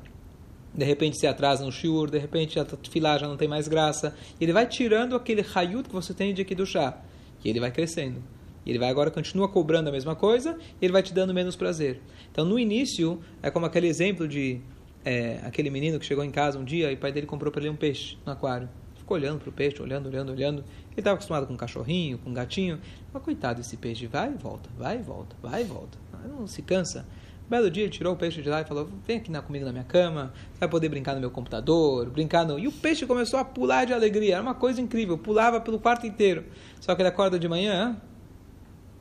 de 0.73 0.85
repente 0.85 1.17
se 1.17 1.25
atrasa 1.25 1.65
no 1.65 1.71
shiur, 1.71 2.09
de 2.09 2.17
repente 2.17 2.59
a 2.59 2.65
filá 2.89 3.17
já 3.17 3.27
não 3.27 3.37
tem 3.37 3.47
mais 3.47 3.67
graça. 3.67 4.15
E 4.39 4.43
ele 4.43 4.53
vai 4.53 4.67
tirando 4.67 5.15
aquele 5.15 5.45
hayut 5.55 5.89
que 5.89 5.95
você 5.95 6.13
tem 6.13 6.33
de 6.33 6.41
aqui 6.41 6.53
do 6.53 6.65
chá. 6.65 7.01
E 7.43 7.49
ele 7.49 7.59
vai 7.59 7.71
crescendo. 7.71 8.21
Ele 8.65 8.79
vai 8.79 8.89
agora 8.89 9.09
continua 9.09 9.47
cobrando 9.47 9.89
a 9.89 9.91
mesma 9.91 10.15
coisa 10.15 10.57
e 10.81 10.85
ele 10.85 10.91
vai 10.91 11.01
te 11.01 11.13
dando 11.13 11.33
menos 11.33 11.55
prazer. 11.55 12.01
Então, 12.31 12.43
no 12.43 12.59
início, 12.59 13.19
é 13.41 13.49
como 13.49 13.65
aquele 13.65 13.87
exemplo 13.87 14.27
de 14.27 14.59
é, 15.05 15.39
aquele 15.43 15.69
menino 15.69 15.97
que 15.99 16.05
chegou 16.05 16.23
em 16.23 16.29
casa 16.29 16.59
um 16.59 16.65
dia 16.65 16.91
e 16.91 16.95
o 16.95 16.97
pai 16.97 17.11
dele 17.11 17.25
comprou 17.25 17.51
para 17.51 17.61
ele 17.61 17.69
um 17.69 17.75
peixe 17.75 18.17
no 18.25 18.33
aquário. 18.33 18.69
Ficou 18.95 19.15
olhando 19.15 19.39
para 19.39 19.49
o 19.49 19.53
peixe, 19.53 19.81
olhando, 19.81 20.07
olhando, 20.07 20.33
olhando. 20.33 20.65
Ele 20.97 21.01
estava 21.01 21.13
acostumado 21.13 21.45
com 21.45 21.53
um 21.53 21.57
cachorrinho, 21.57 22.17
com 22.17 22.31
um 22.31 22.33
gatinho. 22.33 22.81
Mas 23.13 23.21
coitado 23.21 23.61
desse 23.61 23.77
peixe, 23.77 24.07
vai 24.07 24.31
e 24.31 24.35
volta, 24.35 24.67
vai 24.75 24.97
e 24.97 25.01
volta, 25.03 25.35
vai 25.39 25.61
e 25.61 25.63
volta. 25.63 25.95
Não 26.27 26.47
se 26.47 26.63
cansa. 26.63 27.05
Um 27.45 27.49
belo 27.51 27.69
dia 27.69 27.83
ele 27.83 27.91
tirou 27.91 28.15
o 28.15 28.17
peixe 28.17 28.41
de 28.41 28.49
lá 28.49 28.61
e 28.61 28.65
falou: 28.65 28.89
Vem 29.05 29.17
aqui 29.17 29.29
na, 29.29 29.43
comigo 29.43 29.63
na 29.63 29.71
minha 29.71 29.83
cama, 29.83 30.33
vai 30.59 30.67
poder 30.67 30.89
brincar 30.89 31.13
no 31.13 31.19
meu 31.19 31.29
computador, 31.29 32.09
brincar 32.09 32.47
no. 32.47 32.57
E 32.57 32.67
o 32.67 32.71
peixe 32.71 33.05
começou 33.05 33.39
a 33.39 33.45
pular 33.45 33.85
de 33.85 33.93
alegria, 33.93 34.33
era 34.33 34.41
uma 34.41 34.55
coisa 34.55 34.81
incrível, 34.81 35.19
pulava 35.19 35.61
pelo 35.61 35.79
quarto 35.79 36.07
inteiro. 36.07 36.45
Só 36.81 36.95
que 36.95 37.01
ele 37.03 37.09
acorda 37.09 37.37
de 37.37 37.47
manhã, 37.47 38.01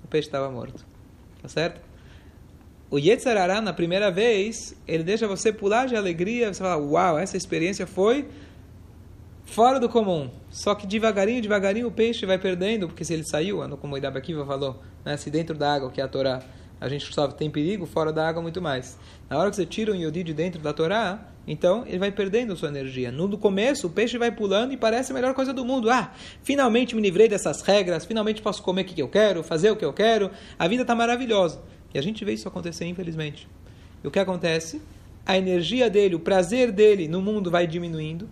o 0.04 0.06
peixe 0.06 0.28
estava 0.28 0.50
morto. 0.50 0.85
Tá 1.40 1.48
certo? 1.48 1.80
O 2.90 2.98
Yetzarará, 2.98 3.62
na 3.62 3.72
primeira 3.72 4.11
vez, 4.11 4.76
ele 4.87 5.02
deixa 5.02 5.26
você 5.26 5.50
pular 5.50 5.87
de 5.87 5.96
alegria, 5.96 6.52
você 6.52 6.62
fala, 6.62 6.76
uau, 6.76 7.18
essa 7.18 7.37
experiência 7.38 7.87
foi 7.87 8.28
fora 9.46 9.80
do 9.80 9.88
comum. 9.88 10.28
Só 10.50 10.74
que 10.74 10.87
devagarinho, 10.87 11.40
devagarinho 11.40 11.87
o 11.87 11.90
peixe 11.90 12.26
vai 12.26 12.38
perdendo, 12.38 12.88
porque 12.88 13.04
se 13.04 13.14
ele 13.14 13.24
saiu, 13.24 13.61
como 13.78 13.94
o 13.94 13.98
Idabakiva 13.98 14.44
falou, 14.44 14.82
né, 15.04 15.16
se 15.16 15.30
dentro 15.30 15.56
da 15.56 15.72
água, 15.72 15.90
que 15.90 16.00
é 16.00 16.04
a 16.04 16.09
Torá, 16.09 16.42
a 16.78 16.88
gente 16.88 17.12
só 17.14 17.26
tem 17.28 17.50
perigo, 17.50 17.87
fora 17.87 18.12
da 18.12 18.28
água 18.28 18.42
muito 18.42 18.61
mais. 18.61 18.98
Na 19.30 19.38
hora 19.38 19.48
que 19.48 19.56
você 19.56 19.64
tira 19.64 19.92
um 19.92 19.94
Yodi 19.94 20.22
de 20.22 20.35
dentro 20.35 20.61
da 20.61 20.74
Torá, 20.74 21.32
então 21.46 21.85
ele 21.87 21.98
vai 21.98 22.12
perdendo 22.12 22.54
sua 22.54 22.68
energia. 22.68 23.11
No 23.11 23.38
começo, 23.38 23.87
o 23.87 23.90
peixe 23.90 24.18
vai 24.18 24.30
pulando 24.30 24.72
e 24.72 24.76
parece 24.76 25.11
a 25.12 25.14
melhor 25.14 25.32
coisa 25.32 25.54
do 25.54 25.64
mundo. 25.64 25.88
Ah, 25.88 26.12
finalmente 26.42 26.94
me 26.94 27.00
livrei 27.00 27.28
dessas 27.28 27.62
regras, 27.62 28.04
finalmente 28.04 28.42
posso 28.42 28.62
comer 28.62 28.82
o 28.82 28.85
que 28.85 29.00
eu 29.00 29.09
quero, 29.09 29.42
fazer 29.42 29.70
o 29.70 29.76
que 29.76 29.85
eu 29.85 29.92
quero. 29.92 30.30
A 30.59 30.68
vida 30.68 30.82
está 30.82 30.94
maravilhosa. 30.94 31.61
E 31.94 31.98
a 31.98 32.02
gente 32.02 32.22
vê 32.26 32.35
isso 32.35 32.46
acontecer, 32.46 32.85
infelizmente. 32.85 33.48
E 34.04 34.06
o 34.06 34.11
que 34.11 34.18
acontece? 34.18 34.82
A 35.24 35.38
energia 35.38 35.88
dele, 35.88 36.14
o 36.14 36.20
prazer 36.20 36.70
dele 36.70 37.09
no 37.09 37.22
mundo 37.22 37.50
vai 37.50 37.66
diminuindo. 37.66 38.28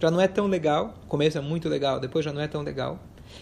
Já 0.00 0.10
não 0.10 0.20
é 0.20 0.28
tão 0.28 0.46
legal. 0.46 0.94
O 1.04 1.06
começo 1.06 1.38
é 1.38 1.40
muito 1.40 1.68
legal, 1.68 1.98
depois 1.98 2.24
já 2.24 2.32
não 2.32 2.40
é 2.40 2.48
tão 2.48 2.62
legal. 2.62 2.98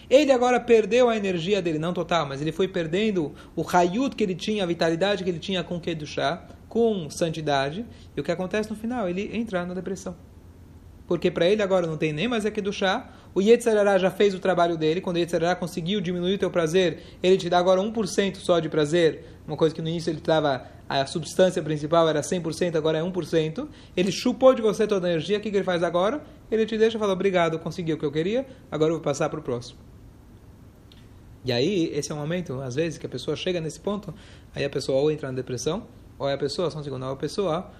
Ele 0.09 0.31
agora 0.31 0.59
perdeu 0.59 1.09
a 1.09 1.15
energia 1.15 1.61
dele, 1.61 1.79
não 1.79 1.93
total, 1.93 2.25
mas 2.25 2.41
ele 2.41 2.51
foi 2.51 2.67
perdendo 2.67 3.33
o 3.55 3.61
raiut 3.61 4.15
que 4.15 4.23
ele 4.23 4.35
tinha, 4.35 4.63
a 4.63 4.67
vitalidade 4.67 5.23
que 5.23 5.29
ele 5.29 5.39
tinha 5.39 5.63
com 5.63 5.79
Kedushá, 5.79 6.45
com 6.67 7.09
santidade. 7.09 7.85
E 8.15 8.19
o 8.19 8.23
que 8.23 8.31
acontece 8.31 8.69
no 8.69 8.75
final? 8.75 9.07
Ele 9.09 9.29
entra 9.33 9.65
na 9.65 9.73
depressão. 9.73 10.15
Porque 11.07 11.31
para 11.31 11.47
ele 11.47 11.61
agora 11.61 11.87
não 11.87 11.95
tem 11.95 12.11
nem 12.11 12.27
mais 12.27 12.45
aqui 12.45 12.59
do 12.59 12.73
chá. 12.73 13.09
O 13.33 13.41
Yetzirará 13.41 13.97
já 13.97 14.11
fez 14.11 14.35
o 14.35 14.39
trabalho 14.39 14.77
dele. 14.77 14.99
Quando 14.99 15.15
o 15.15 15.19
Yetzirará 15.19 15.55
conseguiu 15.55 16.01
diminuir 16.01 16.33
o 16.33 16.37
teu 16.37 16.51
prazer, 16.51 17.01
ele 17.23 17.37
te 17.37 17.49
dá 17.49 17.57
agora 17.57 17.79
1% 17.79 18.35
só 18.35 18.59
de 18.59 18.67
prazer. 18.67 19.23
Uma 19.47 19.55
coisa 19.55 19.73
que 19.73 19.81
no 19.81 19.87
início 19.87 20.09
ele 20.09 20.17
estava, 20.17 20.67
a 20.89 21.05
substância 21.05 21.63
principal 21.63 22.09
era 22.09 22.19
100%, 22.19 22.75
agora 22.75 22.97
é 22.97 23.01
1%. 23.01 23.67
Ele 23.95 24.11
chupou 24.11 24.53
de 24.53 24.61
você 24.61 24.85
toda 24.85 25.07
a 25.07 25.11
energia. 25.11 25.37
O 25.37 25.41
que, 25.41 25.49
que 25.49 25.55
ele 25.55 25.63
faz 25.63 25.81
agora? 25.81 26.21
Ele 26.49 26.65
te 26.65 26.77
deixa 26.77 26.97
e 26.97 26.99
fala: 26.99 27.13
Obrigado, 27.13 27.59
consegui 27.59 27.93
o 27.93 27.97
que 27.97 28.05
eu 28.05 28.11
queria, 28.11 28.45
agora 28.71 28.91
eu 28.91 28.95
vou 28.95 29.03
passar 29.03 29.29
para 29.29 29.39
o 29.39 29.43
próximo. 29.43 29.79
E 31.45 31.51
aí, 31.51 31.91
esse 31.93 32.11
é 32.11 32.15
o 32.15 32.17
momento, 32.17 32.59
às 32.61 32.75
vezes, 32.75 32.97
que 32.97 33.05
a 33.05 33.09
pessoa 33.09 33.35
chega 33.35 33.61
nesse 33.61 33.79
ponto, 33.79 34.13
aí 34.53 34.65
a 34.65 34.69
pessoa 34.69 34.99
ou 34.99 35.09
entra 35.09 35.29
na 35.29 35.35
depressão, 35.35 35.87
ou 36.19 36.27
a 36.27 36.37
pessoa, 36.37 36.69
só 36.69 36.79
um 36.79 36.83
segundo, 36.83 37.05
ou 37.05 37.13
a 37.13 37.15
pessoa 37.15 37.71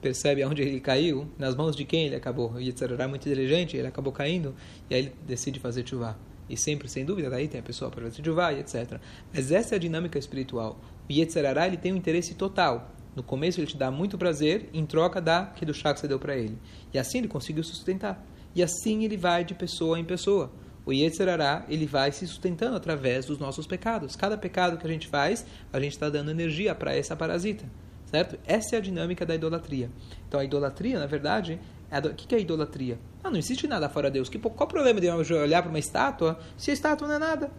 percebe 0.00 0.42
aonde 0.42 0.62
ele 0.62 0.80
caiu, 0.80 1.28
nas 1.38 1.54
mãos 1.54 1.76
de 1.76 1.84
quem 1.84 2.06
ele 2.06 2.16
acabou. 2.16 2.52
O 2.52 2.60
Yitzhak 2.60 2.94
é 2.94 3.06
muito 3.06 3.28
inteligente, 3.28 3.76
ele 3.76 3.86
acabou 3.86 4.12
caindo, 4.12 4.54
e 4.88 4.94
aí 4.94 5.00
ele 5.02 5.12
decide 5.26 5.60
fazer 5.60 5.86
chuva. 5.86 6.16
E 6.48 6.56
sempre, 6.56 6.88
sem 6.88 7.04
dúvida, 7.04 7.30
daí 7.30 7.46
tem 7.46 7.60
a 7.60 7.62
pessoa 7.62 7.90
para 7.90 8.04
fazer 8.04 8.24
chuva 8.24 8.52
e 8.52 8.60
etc. 8.60 8.98
Mas 9.32 9.52
essa 9.52 9.74
é 9.74 9.76
a 9.76 9.78
dinâmica 9.78 10.18
espiritual. 10.18 10.80
O 11.08 11.12
Yetzirará, 11.12 11.66
ele 11.66 11.76
tem 11.76 11.92
um 11.92 11.96
interesse 11.96 12.34
total. 12.34 12.90
No 13.14 13.22
começo 13.22 13.60
ele 13.60 13.66
te 13.66 13.76
dá 13.76 13.90
muito 13.90 14.16
prazer, 14.16 14.68
em 14.72 14.86
troca 14.86 15.20
da 15.20 15.46
que 15.46 15.64
do 15.64 15.74
chá 15.74 15.92
que 15.92 16.00
você 16.00 16.08
deu 16.08 16.18
para 16.18 16.36
ele. 16.36 16.56
E 16.92 16.98
assim 16.98 17.18
ele 17.18 17.28
conseguiu 17.28 17.64
sustentar. 17.64 18.24
E 18.54 18.62
assim 18.62 19.04
ele 19.04 19.16
vai 19.16 19.44
de 19.44 19.54
pessoa 19.54 19.98
em 19.98 20.04
pessoa. 20.04 20.50
O 20.84 20.92
Yetzirará, 20.92 21.64
ele 21.68 21.86
vai 21.86 22.10
se 22.10 22.26
sustentando 22.26 22.76
através 22.76 23.26
dos 23.26 23.38
nossos 23.38 23.66
pecados. 23.66 24.16
Cada 24.16 24.36
pecado 24.38 24.78
que 24.78 24.86
a 24.86 24.90
gente 24.90 25.08
faz, 25.08 25.44
a 25.72 25.78
gente 25.78 25.92
está 25.92 26.08
dando 26.08 26.30
energia 26.30 26.74
para 26.74 26.94
essa 26.94 27.14
parasita. 27.14 27.64
Certo? 28.06 28.38
Essa 28.44 28.76
é 28.76 28.78
a 28.78 28.82
dinâmica 28.82 29.24
da 29.24 29.34
idolatria. 29.34 29.90
Então 30.26 30.40
a 30.40 30.44
idolatria, 30.44 30.98
na 30.98 31.06
verdade, 31.06 31.60
é 31.90 31.98
o 31.98 32.14
que 32.14 32.34
é 32.34 32.40
idolatria? 32.40 32.98
Ah, 33.22 33.30
não 33.30 33.38
existe 33.38 33.66
nada 33.68 33.88
fora 33.88 34.10
de 34.10 34.14
Deus. 34.14 34.28
qual 34.28 34.52
o 34.56 34.66
problema 34.66 35.00
de 35.00 35.06
eu 35.06 35.16
olhar 35.40 35.62
para 35.62 35.68
uma 35.68 35.78
estátua 35.78 36.38
se 36.56 36.70
a 36.70 36.74
estátua 36.74 37.06
não 37.06 37.14
é 37.16 37.18
nada? 37.18 37.50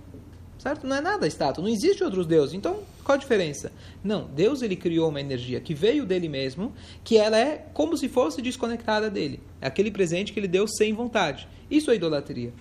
Certo? 0.62 0.86
Não 0.86 0.96
é 0.96 1.02
nada 1.02 1.26
estátua. 1.26 1.64
Não 1.64 1.72
existe 1.72 2.04
outros 2.04 2.28
deuses. 2.28 2.54
Então, 2.54 2.84
qual 3.04 3.16
a 3.16 3.20
diferença? 3.20 3.72
Não, 4.04 4.26
Deus 4.26 4.62
ele 4.62 4.76
criou 4.76 5.10
uma 5.10 5.20
energia 5.20 5.60
que 5.60 5.74
veio 5.74 6.06
dele 6.06 6.30
mesmo, 6.30 6.72
que 7.04 7.18
ela 7.18 7.36
é 7.36 7.66
como 7.74 7.98
se 7.98 8.08
fosse 8.08 8.44
desconectada 8.44 9.10
dele. 9.10 9.40
É 9.60 9.66
aquele 9.66 9.90
presente 9.90 10.32
que 10.32 10.40
ele 10.40 10.48
deu 10.48 10.68
sem 10.68 10.94
vontade. 10.94 11.48
Isso 11.68 11.90
é 11.90 11.96
idolatria. 11.96 12.54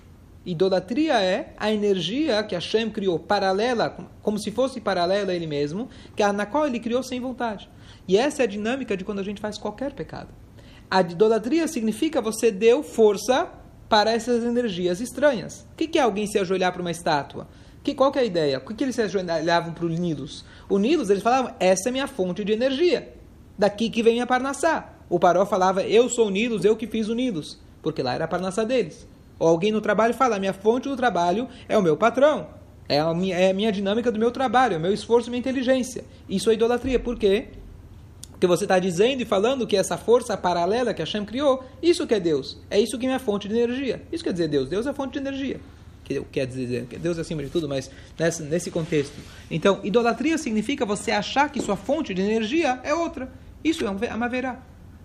Idolatria 0.46 1.20
é 1.20 1.52
a 1.58 1.70
energia 1.70 2.42
que 2.42 2.54
Hashem 2.54 2.88
criou 2.88 3.18
paralela, 3.18 3.94
como 4.22 4.38
se 4.38 4.50
fosse 4.50 4.80
paralela 4.80 5.32
a 5.32 5.34
ele 5.34 5.46
mesmo, 5.46 5.90
que 6.16 6.26
na 6.32 6.46
qual 6.46 6.66
ele 6.66 6.80
criou 6.80 7.02
sem 7.02 7.20
vontade. 7.20 7.68
E 8.08 8.16
essa 8.16 8.42
é 8.42 8.44
a 8.44 8.48
dinâmica 8.48 8.96
de 8.96 9.04
quando 9.04 9.18
a 9.18 9.24
gente 9.24 9.42
faz 9.42 9.58
qualquer 9.58 9.92
pecado. 9.92 10.30
A 10.90 11.02
idolatria 11.02 11.68
significa 11.68 12.22
você 12.22 12.50
deu 12.50 12.82
força 12.82 13.46
para 13.90 14.10
essas 14.10 14.42
energias 14.42 15.02
estranhas. 15.02 15.66
O 15.70 15.76
que 15.76 15.98
é 15.98 16.00
alguém 16.00 16.26
se 16.26 16.38
ajoelhar 16.38 16.72
para 16.72 16.80
uma 16.80 16.90
estátua? 16.90 17.46
Que, 17.82 17.94
qual 17.94 18.12
que 18.12 18.18
é 18.18 18.22
a 18.22 18.24
ideia? 18.24 18.58
O 18.58 18.60
que, 18.60 18.74
que 18.74 18.84
eles 18.84 18.94
se 18.94 19.02
ajoelhavam 19.02 19.72
para 19.72 19.86
o 19.86 19.88
Nilus? 19.88 20.44
O 20.68 20.78
Nilus, 20.78 21.08
eles 21.08 21.22
falavam, 21.22 21.54
essa 21.58 21.88
é 21.88 21.92
minha 21.92 22.06
fonte 22.06 22.44
de 22.44 22.52
energia. 22.52 23.14
Daqui 23.58 23.88
que 23.88 24.02
vem 24.02 24.20
a 24.20 24.26
Parnassá. 24.26 24.92
O 25.08 25.18
Paró 25.18 25.44
falava, 25.46 25.82
eu 25.82 26.08
sou 26.08 26.28
o 26.28 26.30
Nilus, 26.30 26.64
eu 26.64 26.76
que 26.76 26.86
fiz 26.86 27.08
o 27.08 27.14
Nilus. 27.14 27.58
Porque 27.82 28.02
lá 28.02 28.14
era 28.14 28.26
a 28.26 28.28
Parnassá 28.28 28.64
deles. 28.64 29.06
Ou 29.40 29.48
alguém 29.48 29.72
no 29.72 29.80
trabalho 29.80 30.12
fala: 30.12 30.38
minha 30.38 30.52
fonte 30.52 30.88
do 30.88 30.96
trabalho 30.96 31.48
é 31.68 31.76
o 31.76 31.82
meu 31.82 31.96
patrão. 31.96 32.46
É 32.88 33.00
a 33.00 33.14
minha, 33.14 33.36
é 33.36 33.50
a 33.50 33.54
minha 33.54 33.72
dinâmica 33.72 34.12
do 34.12 34.18
meu 34.18 34.30
trabalho, 34.30 34.74
é 34.74 34.76
o 34.76 34.80
meu 34.80 34.92
esforço 34.92 35.28
e 35.28 35.30
minha 35.30 35.40
inteligência. 35.40 36.04
Isso 36.28 36.50
é 36.50 36.54
idolatria. 36.54 36.98
Por 36.98 37.16
quê? 37.16 37.48
Porque 38.30 38.46
você 38.46 38.64
está 38.64 38.78
dizendo 38.78 39.22
e 39.22 39.24
falando 39.24 39.66
que 39.66 39.76
essa 39.76 39.96
força 39.96 40.36
paralela 40.36 40.92
que 40.92 41.00
Hashem 41.00 41.24
criou, 41.24 41.64
isso 41.82 42.06
que 42.06 42.14
é 42.14 42.20
Deus. 42.20 42.58
É 42.70 42.78
isso 42.78 42.98
que 42.98 43.06
é 43.06 43.08
minha 43.08 43.18
fonte 43.18 43.48
de 43.48 43.56
energia. 43.56 44.02
Isso 44.12 44.24
quer 44.24 44.32
dizer 44.32 44.48
Deus. 44.48 44.68
Deus 44.68 44.86
é 44.86 44.90
a 44.90 44.94
fonte 44.94 45.12
de 45.12 45.18
energia. 45.18 45.60
Quer 46.32 46.46
dizer 46.46 46.86
que 46.86 46.98
Deus 46.98 47.18
é 47.18 47.20
acima 47.20 47.42
de 47.42 47.50
tudo, 47.50 47.68
mas 47.68 47.90
nesse, 48.48 48.70
contexto. 48.70 49.16
Então, 49.50 49.80
idolatria 49.84 50.36
significa 50.36 50.84
você 50.84 51.12
achar 51.12 51.50
que 51.50 51.60
sua 51.60 51.76
fonte 51.76 52.12
de 52.12 52.20
energia 52.20 52.80
é 52.82 52.92
outra. 52.92 53.30
Isso 53.62 53.84
é 53.86 54.14
uma 54.14 54.28
verá. 54.28 54.60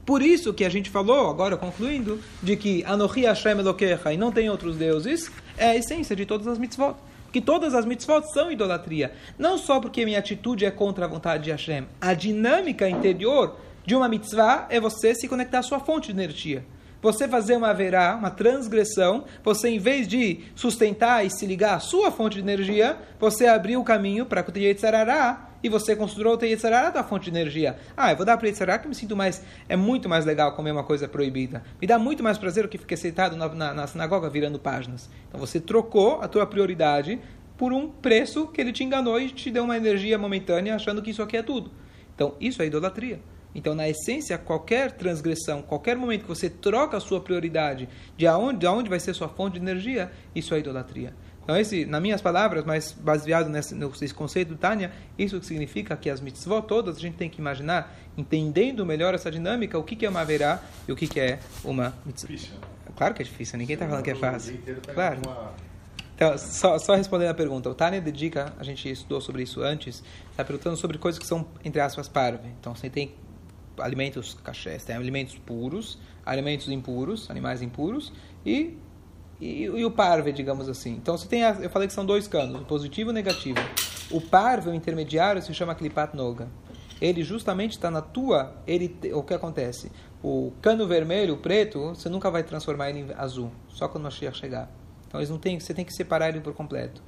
Por 0.06 0.22
isso 0.22 0.54
que 0.54 0.66
a 0.66 0.70
gente 0.70 0.90
falou, 0.90 1.30
agora 1.30 1.58
concluindo, 1.58 2.20
de 2.42 2.56
que 2.56 2.84
Anohi 2.86 3.26
Hashem 3.26 3.60
Elokecha 3.60 4.14
e 4.14 4.18
não 4.18 4.32
tem 4.32 4.50
outros 4.50 4.78
deuses, 4.78 5.32
é 5.58 5.70
a 5.70 5.76
essência 5.76 6.16
de 6.16 6.26
todas 6.26 6.48
as 6.48 6.58
mitzvot. 6.58 6.96
que 7.32 7.42
todas 7.42 7.76
as 7.76 7.86
mitzvot 7.86 8.22
são 8.32 8.52
idolatria. 8.52 9.12
Não 9.38 9.58
só 9.58 9.80
porque 9.80 10.06
minha 10.06 10.20
atitude 10.20 10.64
é 10.64 10.72
contra 10.72 11.06
a 11.06 11.08
vontade 11.08 11.44
de 11.44 11.52
Hashem. 11.52 11.86
A 12.00 12.14
dinâmica 12.14 12.88
interior 12.88 13.58
de 13.86 13.94
uma 13.94 14.08
mitzvah 14.08 14.68
é 14.70 14.80
você 14.80 15.14
se 15.14 15.28
conectar 15.28 15.60
à 15.60 15.64
sua 15.64 15.80
fonte 15.80 16.14
de 16.14 16.20
energia 16.20 16.64
você 17.06 17.28
fazer 17.28 17.56
uma 17.56 17.72
verá, 17.72 18.16
uma 18.16 18.32
transgressão, 18.32 19.26
você 19.44 19.70
em 19.70 19.78
vez 19.78 20.08
de 20.08 20.40
sustentar 20.56 21.24
e 21.24 21.30
se 21.30 21.46
ligar 21.46 21.76
à 21.76 21.80
sua 21.80 22.10
fonte 22.10 22.34
de 22.34 22.42
energia, 22.42 22.98
você 23.20 23.46
abriu 23.46 23.80
o 23.80 23.84
caminho 23.84 24.26
para 24.26 24.44
o 24.44 24.58
Yetzarará 24.58 25.52
e 25.62 25.70
você 25.70 25.96
construiu 25.96 26.36
o 26.36 26.44
Yetzarará 26.44 26.90
da 26.90 27.04
fonte 27.04 27.26
de 27.26 27.38
energia. 27.38 27.78
Ah, 27.96 28.12
eu 28.12 28.18
vou 28.18 28.26
dar 28.26 28.38
para 28.38 28.50
o 28.50 28.80
que 28.80 28.88
me 28.88 28.96
sinto 28.96 29.16
mais, 29.16 29.44
é 29.70 29.76
muito 29.76 30.10
mais 30.10 30.26
legal 30.26 30.56
comer 30.56 30.72
uma 30.72 30.84
coisa 30.84 31.08
proibida. 31.08 31.62
Me 31.80 31.86
dá 31.86 32.00
muito 32.00 32.24
mais 32.24 32.40
prazer 32.40 32.64
do 32.64 32.70
que 32.70 32.80
ficar 32.80 32.98
sentado 32.98 33.38
na, 33.38 33.48
na, 33.50 33.72
na 33.72 33.86
sinagoga 33.86 34.28
virando 34.28 34.58
páginas. 34.58 35.08
Então 35.28 35.40
você 35.40 35.60
trocou 35.60 36.22
a 36.24 36.28
tua 36.28 36.48
prioridade 36.48 37.22
por 37.56 37.72
um 37.72 37.88
preço 37.88 38.48
que 38.48 38.60
ele 38.60 38.74
te 38.74 38.84
enganou 38.84 39.22
e 39.22 39.30
te 39.30 39.52
deu 39.52 39.64
uma 39.64 39.78
energia 39.78 40.18
momentânea 40.18 40.74
achando 40.74 41.04
que 41.04 41.12
isso 41.12 41.22
aqui 41.22 41.38
é 41.38 41.44
tudo. 41.44 41.70
Então, 42.16 42.34
isso 42.42 42.64
é 42.64 42.66
idolatria. 42.66 43.20
Então, 43.56 43.74
na 43.74 43.88
essência, 43.88 44.38
qualquer 44.38 44.92
transgressão, 44.92 45.62
qualquer 45.62 45.96
momento 45.96 46.24
que 46.24 46.28
você 46.28 46.50
troca 46.50 46.98
a 46.98 47.00
sua 47.00 47.22
prioridade 47.22 47.88
de 48.18 48.28
aonde, 48.28 48.60
de 48.60 48.68
aonde 48.68 48.90
vai 48.90 49.00
ser 49.00 49.16
sua 49.16 49.30
fonte 49.30 49.54
de 49.54 49.60
energia, 49.60 50.12
isso 50.36 50.54
é 50.54 50.60
idolatria. 50.60 51.14
Então, 51.42 51.56
esse, 51.56 51.86
nas 51.86 52.02
minhas 52.02 52.22
palavras, 52.22 52.66
mas 52.66 52.92
baseado 52.92 53.48
nesse, 53.48 53.74
nesse 53.74 54.14
conceito 54.14 54.50
do 54.50 54.58
Tânia, 54.58 54.92
isso 55.18 55.42
significa 55.42 55.96
que 55.96 56.10
as 56.10 56.20
mitzvot 56.20 56.64
todas 56.64 56.98
a 56.98 57.00
gente 57.00 57.16
tem 57.16 57.30
que 57.30 57.40
imaginar, 57.40 57.96
entendendo 58.18 58.86
melhor 58.86 59.14
essa 59.14 59.32
dinâmica, 59.32 59.78
o 59.80 59.84
que, 59.84 59.96
que 59.96 60.06
é 60.06 60.10
uma 60.10 60.26
verá 60.26 60.62
e 60.88 60.92
o 60.92 60.96
que, 60.96 61.08
que 61.08 61.20
é 61.20 61.40
uma 61.64 61.94
mitzvah. 62.06 62.28
Difícil. 62.28 62.56
Claro 62.98 63.14
que 63.14 63.22
é 63.22 63.26
difícil, 63.26 63.58
ninguém 63.58 63.76
está 63.76 63.88
falando 63.88 64.04
que 64.04 64.12
é 64.12 64.16
fácil. 64.16 64.60
Claro. 64.94 65.22
Então, 66.16 66.38
só, 66.38 66.80
só 66.80 66.96
respondendo 66.96 67.30
a 67.30 67.34
pergunta, 67.34 67.70
o 67.70 67.76
Tânia 67.76 68.02
dedica, 68.02 68.54
a 68.58 68.64
gente 68.64 68.90
estudou 68.90 69.22
sobre 69.22 69.44
isso 69.44 69.62
antes, 69.62 70.04
está 70.32 70.44
perguntando 70.44 70.76
sobre 70.78 70.98
coisas 70.98 71.20
que 71.20 71.28
são, 71.28 71.46
entre 71.64 71.80
aspas, 71.80 72.08
parve. 72.08 72.48
Então, 72.60 72.74
você 72.74 72.90
tem 72.90 73.14
alimentos 73.80 74.34
cachés, 74.44 74.84
tem 74.84 74.96
alimentos 74.96 75.38
puros, 75.38 75.98
alimentos 76.26 76.70
impuros, 76.70 77.30
animais 77.30 77.62
impuros 77.62 78.12
e, 78.46 78.78
e, 79.40 79.64
e 79.64 79.86
o 79.86 79.92
parve, 79.92 80.32
digamos 80.32 80.68
assim. 80.70 80.94
Então 80.94 81.18
você 81.18 81.28
tem, 81.28 81.44
a, 81.44 81.52
eu 81.62 81.70
falei 81.70 81.88
que 81.88 81.94
são 81.94 82.06
dois 82.06 82.28
canos, 82.28 82.62
o 82.62 82.66
positivo 82.66 83.10
e 83.10 83.12
o 83.12 83.14
negativo. 83.14 83.60
O 84.12 84.22
parve, 84.22 84.70
o 84.70 84.74
intermediário, 84.74 85.42
se 85.42 85.54
chama 85.54 85.74
klipat 85.76 86.16
noga. 86.16 86.48
Ele 87.02 87.24
justamente 87.24 87.72
está 87.72 87.92
na 87.92 88.02
tua, 88.02 88.56
ele, 88.66 88.98
o 89.14 89.22
que 89.22 89.34
acontece? 89.34 89.92
O 90.24 90.54
cano 90.62 90.88
vermelho, 90.88 91.34
o 91.34 91.38
preto, 91.38 91.90
você 91.90 92.08
nunca 92.08 92.32
vai 92.32 92.44
transformar 92.44 92.90
ele 92.90 93.00
em 93.00 93.14
azul, 93.18 93.52
só 93.68 93.88
quando 93.88 94.08
o 94.08 94.12
chegar. 94.12 94.72
Então 95.08 95.20
eles 95.20 95.30
não 95.30 95.38
tem, 95.38 95.60
você 95.60 95.74
tem 95.74 95.84
que 95.84 95.94
separar 95.94 96.30
ele 96.30 96.40
por 96.40 96.54
completo 96.54 97.02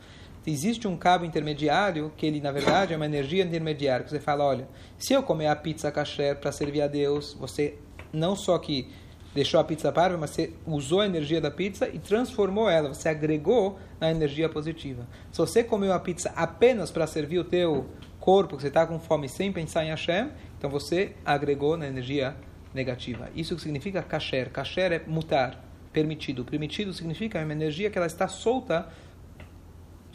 existe 0.48 0.88
um 0.88 0.96
cabo 0.96 1.26
intermediário, 1.26 2.12
que 2.16 2.26
ele, 2.26 2.40
na 2.40 2.54
verdade, 2.54 2.94
é 2.94 2.96
uma 2.96 3.06
energia 3.06 3.44
intermediária, 3.44 4.06
que 4.06 4.10
você 4.10 4.20
fala, 4.20 4.46
olha, 4.46 4.68
se 4.98 5.14
eu 5.14 5.22
comer 5.22 5.48
a 5.48 5.56
pizza 5.56 5.92
kasher 5.92 6.38
para 6.38 6.54
servir 6.54 6.82
a 6.82 6.88
Deus, 6.88 7.34
você 7.34 7.76
não 8.14 8.34
só 8.34 8.58
que 8.58 8.90
deixou 9.36 9.60
a 9.60 9.64
pizza 9.64 9.92
parva, 9.92 10.18
mas 10.18 10.30
você 10.32 10.54
usou 10.66 11.02
a 11.02 11.06
energia 11.06 11.42
da 11.42 11.52
pizza 11.52 11.88
e 11.90 12.00
transformou 12.00 12.70
ela, 12.70 12.94
você 12.94 13.10
agregou 13.10 13.78
na 14.00 14.10
energia 14.10 14.48
positiva. 14.48 15.06
Se 15.32 15.38
você 15.38 15.64
comeu 15.64 15.92
a 15.92 16.00
pizza 16.00 16.32
apenas 16.36 16.90
para 16.90 17.06
servir 17.06 17.40
o 17.40 17.44
teu 17.44 17.86
corpo, 18.20 18.56
que 18.56 18.62
você 18.62 18.70
está 18.70 18.88
com 18.88 19.00
fome 19.00 19.28
sem 19.28 19.52
pensar 19.52 19.84
em 19.84 19.90
Hashem, 19.90 20.30
então 20.58 20.70
você 20.70 21.14
agregou 21.26 21.76
na 21.76 21.88
energia 21.88 22.36
negativa. 22.74 23.30
Isso 23.36 23.56
que 23.56 23.62
significa 23.62 24.02
kasher. 24.02 24.50
Kasher 24.50 24.92
é 24.94 25.02
mutar, 25.06 25.64
permitido. 25.92 26.46
Permitido 26.46 26.94
significa 26.94 27.40
uma 27.44 27.52
energia 27.52 27.90
que 27.90 27.98
ela 27.98 28.08
está 28.08 28.28
solta 28.28 28.88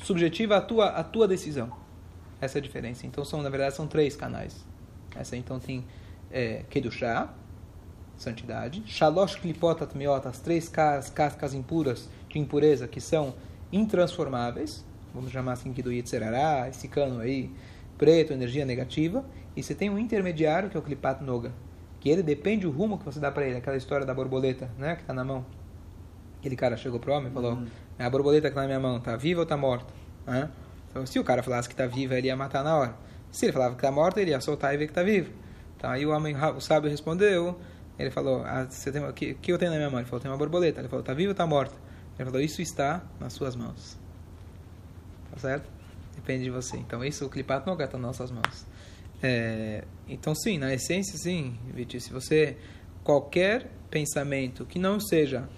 subjetiva 0.03 0.57
a 0.57 0.61
tua, 0.61 0.87
a 0.89 1.05
tua 1.05 1.27
decisão. 1.27 1.73
Essa 2.41 2.59
é 2.59 2.61
a 2.61 2.63
diferença. 2.63 3.07
Então, 3.07 3.25
são, 3.25 3.41
na 3.43 3.49
verdade, 3.49 3.75
são 3.75 3.87
três 3.87 4.17
canais. 4.17 4.65
Essa 5.15 5.37
então 5.37 5.59
tem 5.59 5.85
é, 6.31 6.65
Kedushá, 6.69 7.33
santidade. 8.17 8.83
Shalosh 8.87 9.37
Klipot 9.37 9.83
Atmeot, 9.83 10.27
as 10.27 10.41
três 10.41 10.69
cascas 10.69 11.55
impuras 11.55 12.09
de 12.29 12.39
impureza 12.39 12.89
que 12.89 13.01
são 13.01 13.35
intransformáveis. 13.71 14.85
Vamos 15.15 15.31
chamar 15.31 15.53
assim 15.53 15.71
aqui 15.71 15.83
do 15.83 15.93
Yetzerará, 15.93 16.69
esse 16.69 16.89
cano 16.89 17.21
aí, 17.21 17.51
preto, 17.99 18.33
energia 18.33 18.65
negativa. 18.65 19.25
E 19.55 19.63
você 19.63 19.75
tem 19.75 19.91
um 19.91 19.99
intermediário, 19.99 20.71
que 20.71 20.77
é 20.77 20.81
o 20.81 20.83
Klipat 20.83 21.23
Noga. 21.23 21.53
Que 22.01 22.09
ele 22.09 22.23
depende 22.23 22.63
do 22.63 22.71
rumo 22.71 22.99
que 22.99 23.05
você 23.05 23.21
dá 23.21 23.31
para 23.31 23.47
ele. 23.47 23.59
Aquela 23.59 23.77
história 23.77 24.07
da 24.07 24.15
borboleta, 24.15 24.71
né? 24.79 24.97
Que 24.97 25.03
está 25.03 25.13
na 25.13 25.25
mão. 25.25 25.45
Aquele 26.43 26.57
cara 26.57 26.77
chegou 26.77 26.99
pro 26.99 27.13
homem 27.13 27.31
e 27.31 27.33
falou: 27.33 27.53
uhum. 27.53 27.67
a 27.97 28.11
borboleta 28.11 28.49
que 28.49 28.49
está 28.49 28.63
na 28.63 28.67
minha 28.67 28.81
mão, 28.81 28.99
tá 28.99 29.15
viva 29.17 29.39
ou 29.39 29.47
tá 29.47 29.57
morta? 29.57 29.95
Né? 30.27 30.51
Então, 30.91 31.07
se 31.07 31.17
o 31.21 31.23
cara 31.23 31.41
falasse 31.41 31.69
que 31.69 31.75
está 31.75 31.87
viva, 31.87 32.19
ele 32.19 32.27
ia 32.27 32.37
matar 32.37 32.65
na 32.65 32.77
hora. 32.77 32.97
Se 33.31 33.47
ele 33.47 33.53
falava 33.53 33.77
que 33.77 33.79
está 33.79 33.93
morta, 33.93 34.21
ele 34.21 34.33
ia 34.33 34.41
soltar 34.41 34.75
e 34.75 34.77
ver 34.77 34.87
que 34.87 34.91
está 34.91 35.05
vivo. 35.05 35.31
Então, 35.77 35.89
aí 35.89 36.05
o 36.05 36.11
homem, 36.11 36.35
o 36.37 36.61
sábio 36.61 36.91
respondeu, 36.91 37.57
ele 37.97 38.11
falou, 38.11 38.43
ah, 38.45 38.67
você 38.69 38.91
tem, 38.91 39.05
o 39.05 39.13
que, 39.13 39.35
que 39.35 39.53
eu 39.53 39.57
tenho 39.57 39.71
na 39.71 39.77
minha 39.77 39.89
mão? 39.89 40.01
Ele 40.01 40.09
falou, 40.09 40.21
tem 40.21 40.29
uma 40.29 40.37
borboleta. 40.37 40.81
Ele 40.81 40.89
falou, 40.89 41.03
está 41.03 41.15
viva 41.15 41.29
ou 41.29 41.33
está 41.33 41.47
morta? 41.47 41.75
Ele 42.19 42.29
falou, 42.29 42.43
isso 42.43 42.61
está 42.61 43.05
nas 43.21 43.35
suas 43.35 43.55
mãos. 43.55 43.97
Tá 45.31 45.39
certo? 45.39 45.71
Depende 46.17 46.43
de 46.43 46.51
você. 46.51 46.77
Então, 46.77 47.05
isso, 47.05 47.25
o 47.25 47.31
clipato 47.31 47.67
não 47.67 47.75
está 47.75 47.97
nas 47.97 48.19
nossas 48.19 48.33
mãos. 48.33 48.67
É, 49.23 49.85
então, 50.09 50.35
sim, 50.35 50.59
na 50.59 50.75
essência, 50.75 51.17
sim, 51.17 51.57
Viti, 51.73 52.01
se 52.01 52.13
você, 52.13 52.57
qualquer 53.05 53.71
pensamento 53.89 54.67
que 54.67 54.81
não 54.81 54.99
seja 54.99 55.49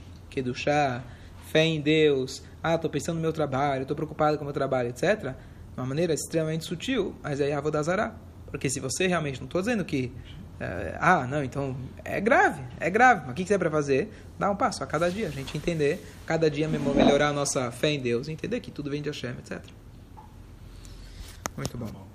chá, 0.54 1.02
fé 1.50 1.64
em 1.64 1.80
Deus, 1.80 2.42
ah, 2.62 2.74
estou 2.74 2.90
pensando 2.90 3.16
no 3.16 3.22
meu 3.22 3.32
trabalho, 3.32 3.82
estou 3.82 3.94
preocupado 3.94 4.36
com 4.36 4.42
o 4.42 4.46
meu 4.46 4.54
trabalho, 4.54 4.88
etc., 4.88 5.34
de 5.74 5.80
uma 5.80 5.86
maneira 5.86 6.14
extremamente 6.14 6.64
sutil, 6.64 7.14
mas 7.22 7.40
aí 7.40 7.50
é 7.50 7.54
Avodazará. 7.54 8.14
Porque 8.46 8.70
se 8.70 8.80
você 8.80 9.06
realmente, 9.06 9.40
não 9.40 9.46
estou 9.46 9.60
dizendo 9.60 9.84
que, 9.84 10.12
é, 10.60 10.96
ah, 11.00 11.26
não, 11.26 11.42
então 11.42 11.76
é 12.04 12.20
grave, 12.20 12.62
é 12.78 12.88
grave, 12.88 13.22
mas 13.22 13.32
o 13.32 13.34
que, 13.34 13.44
você 13.44 13.58
para 13.58 13.70
fazer? 13.70 14.12
Dá 14.38 14.50
um 14.50 14.56
passo 14.56 14.82
a 14.82 14.86
cada 14.86 15.10
dia, 15.10 15.26
a 15.28 15.30
gente 15.30 15.56
entender, 15.56 16.04
cada 16.24 16.50
dia 16.50 16.68
melhorar 16.68 17.28
a 17.28 17.32
nossa 17.32 17.70
fé 17.70 17.90
em 17.90 18.00
Deus, 18.00 18.28
entender 18.28 18.60
que 18.60 18.70
tudo 18.70 18.90
vem 18.90 19.02
de 19.02 19.08
Hashem, 19.08 19.32
etc. 19.32 19.60
Muito 21.56 21.76
bom. 21.76 22.13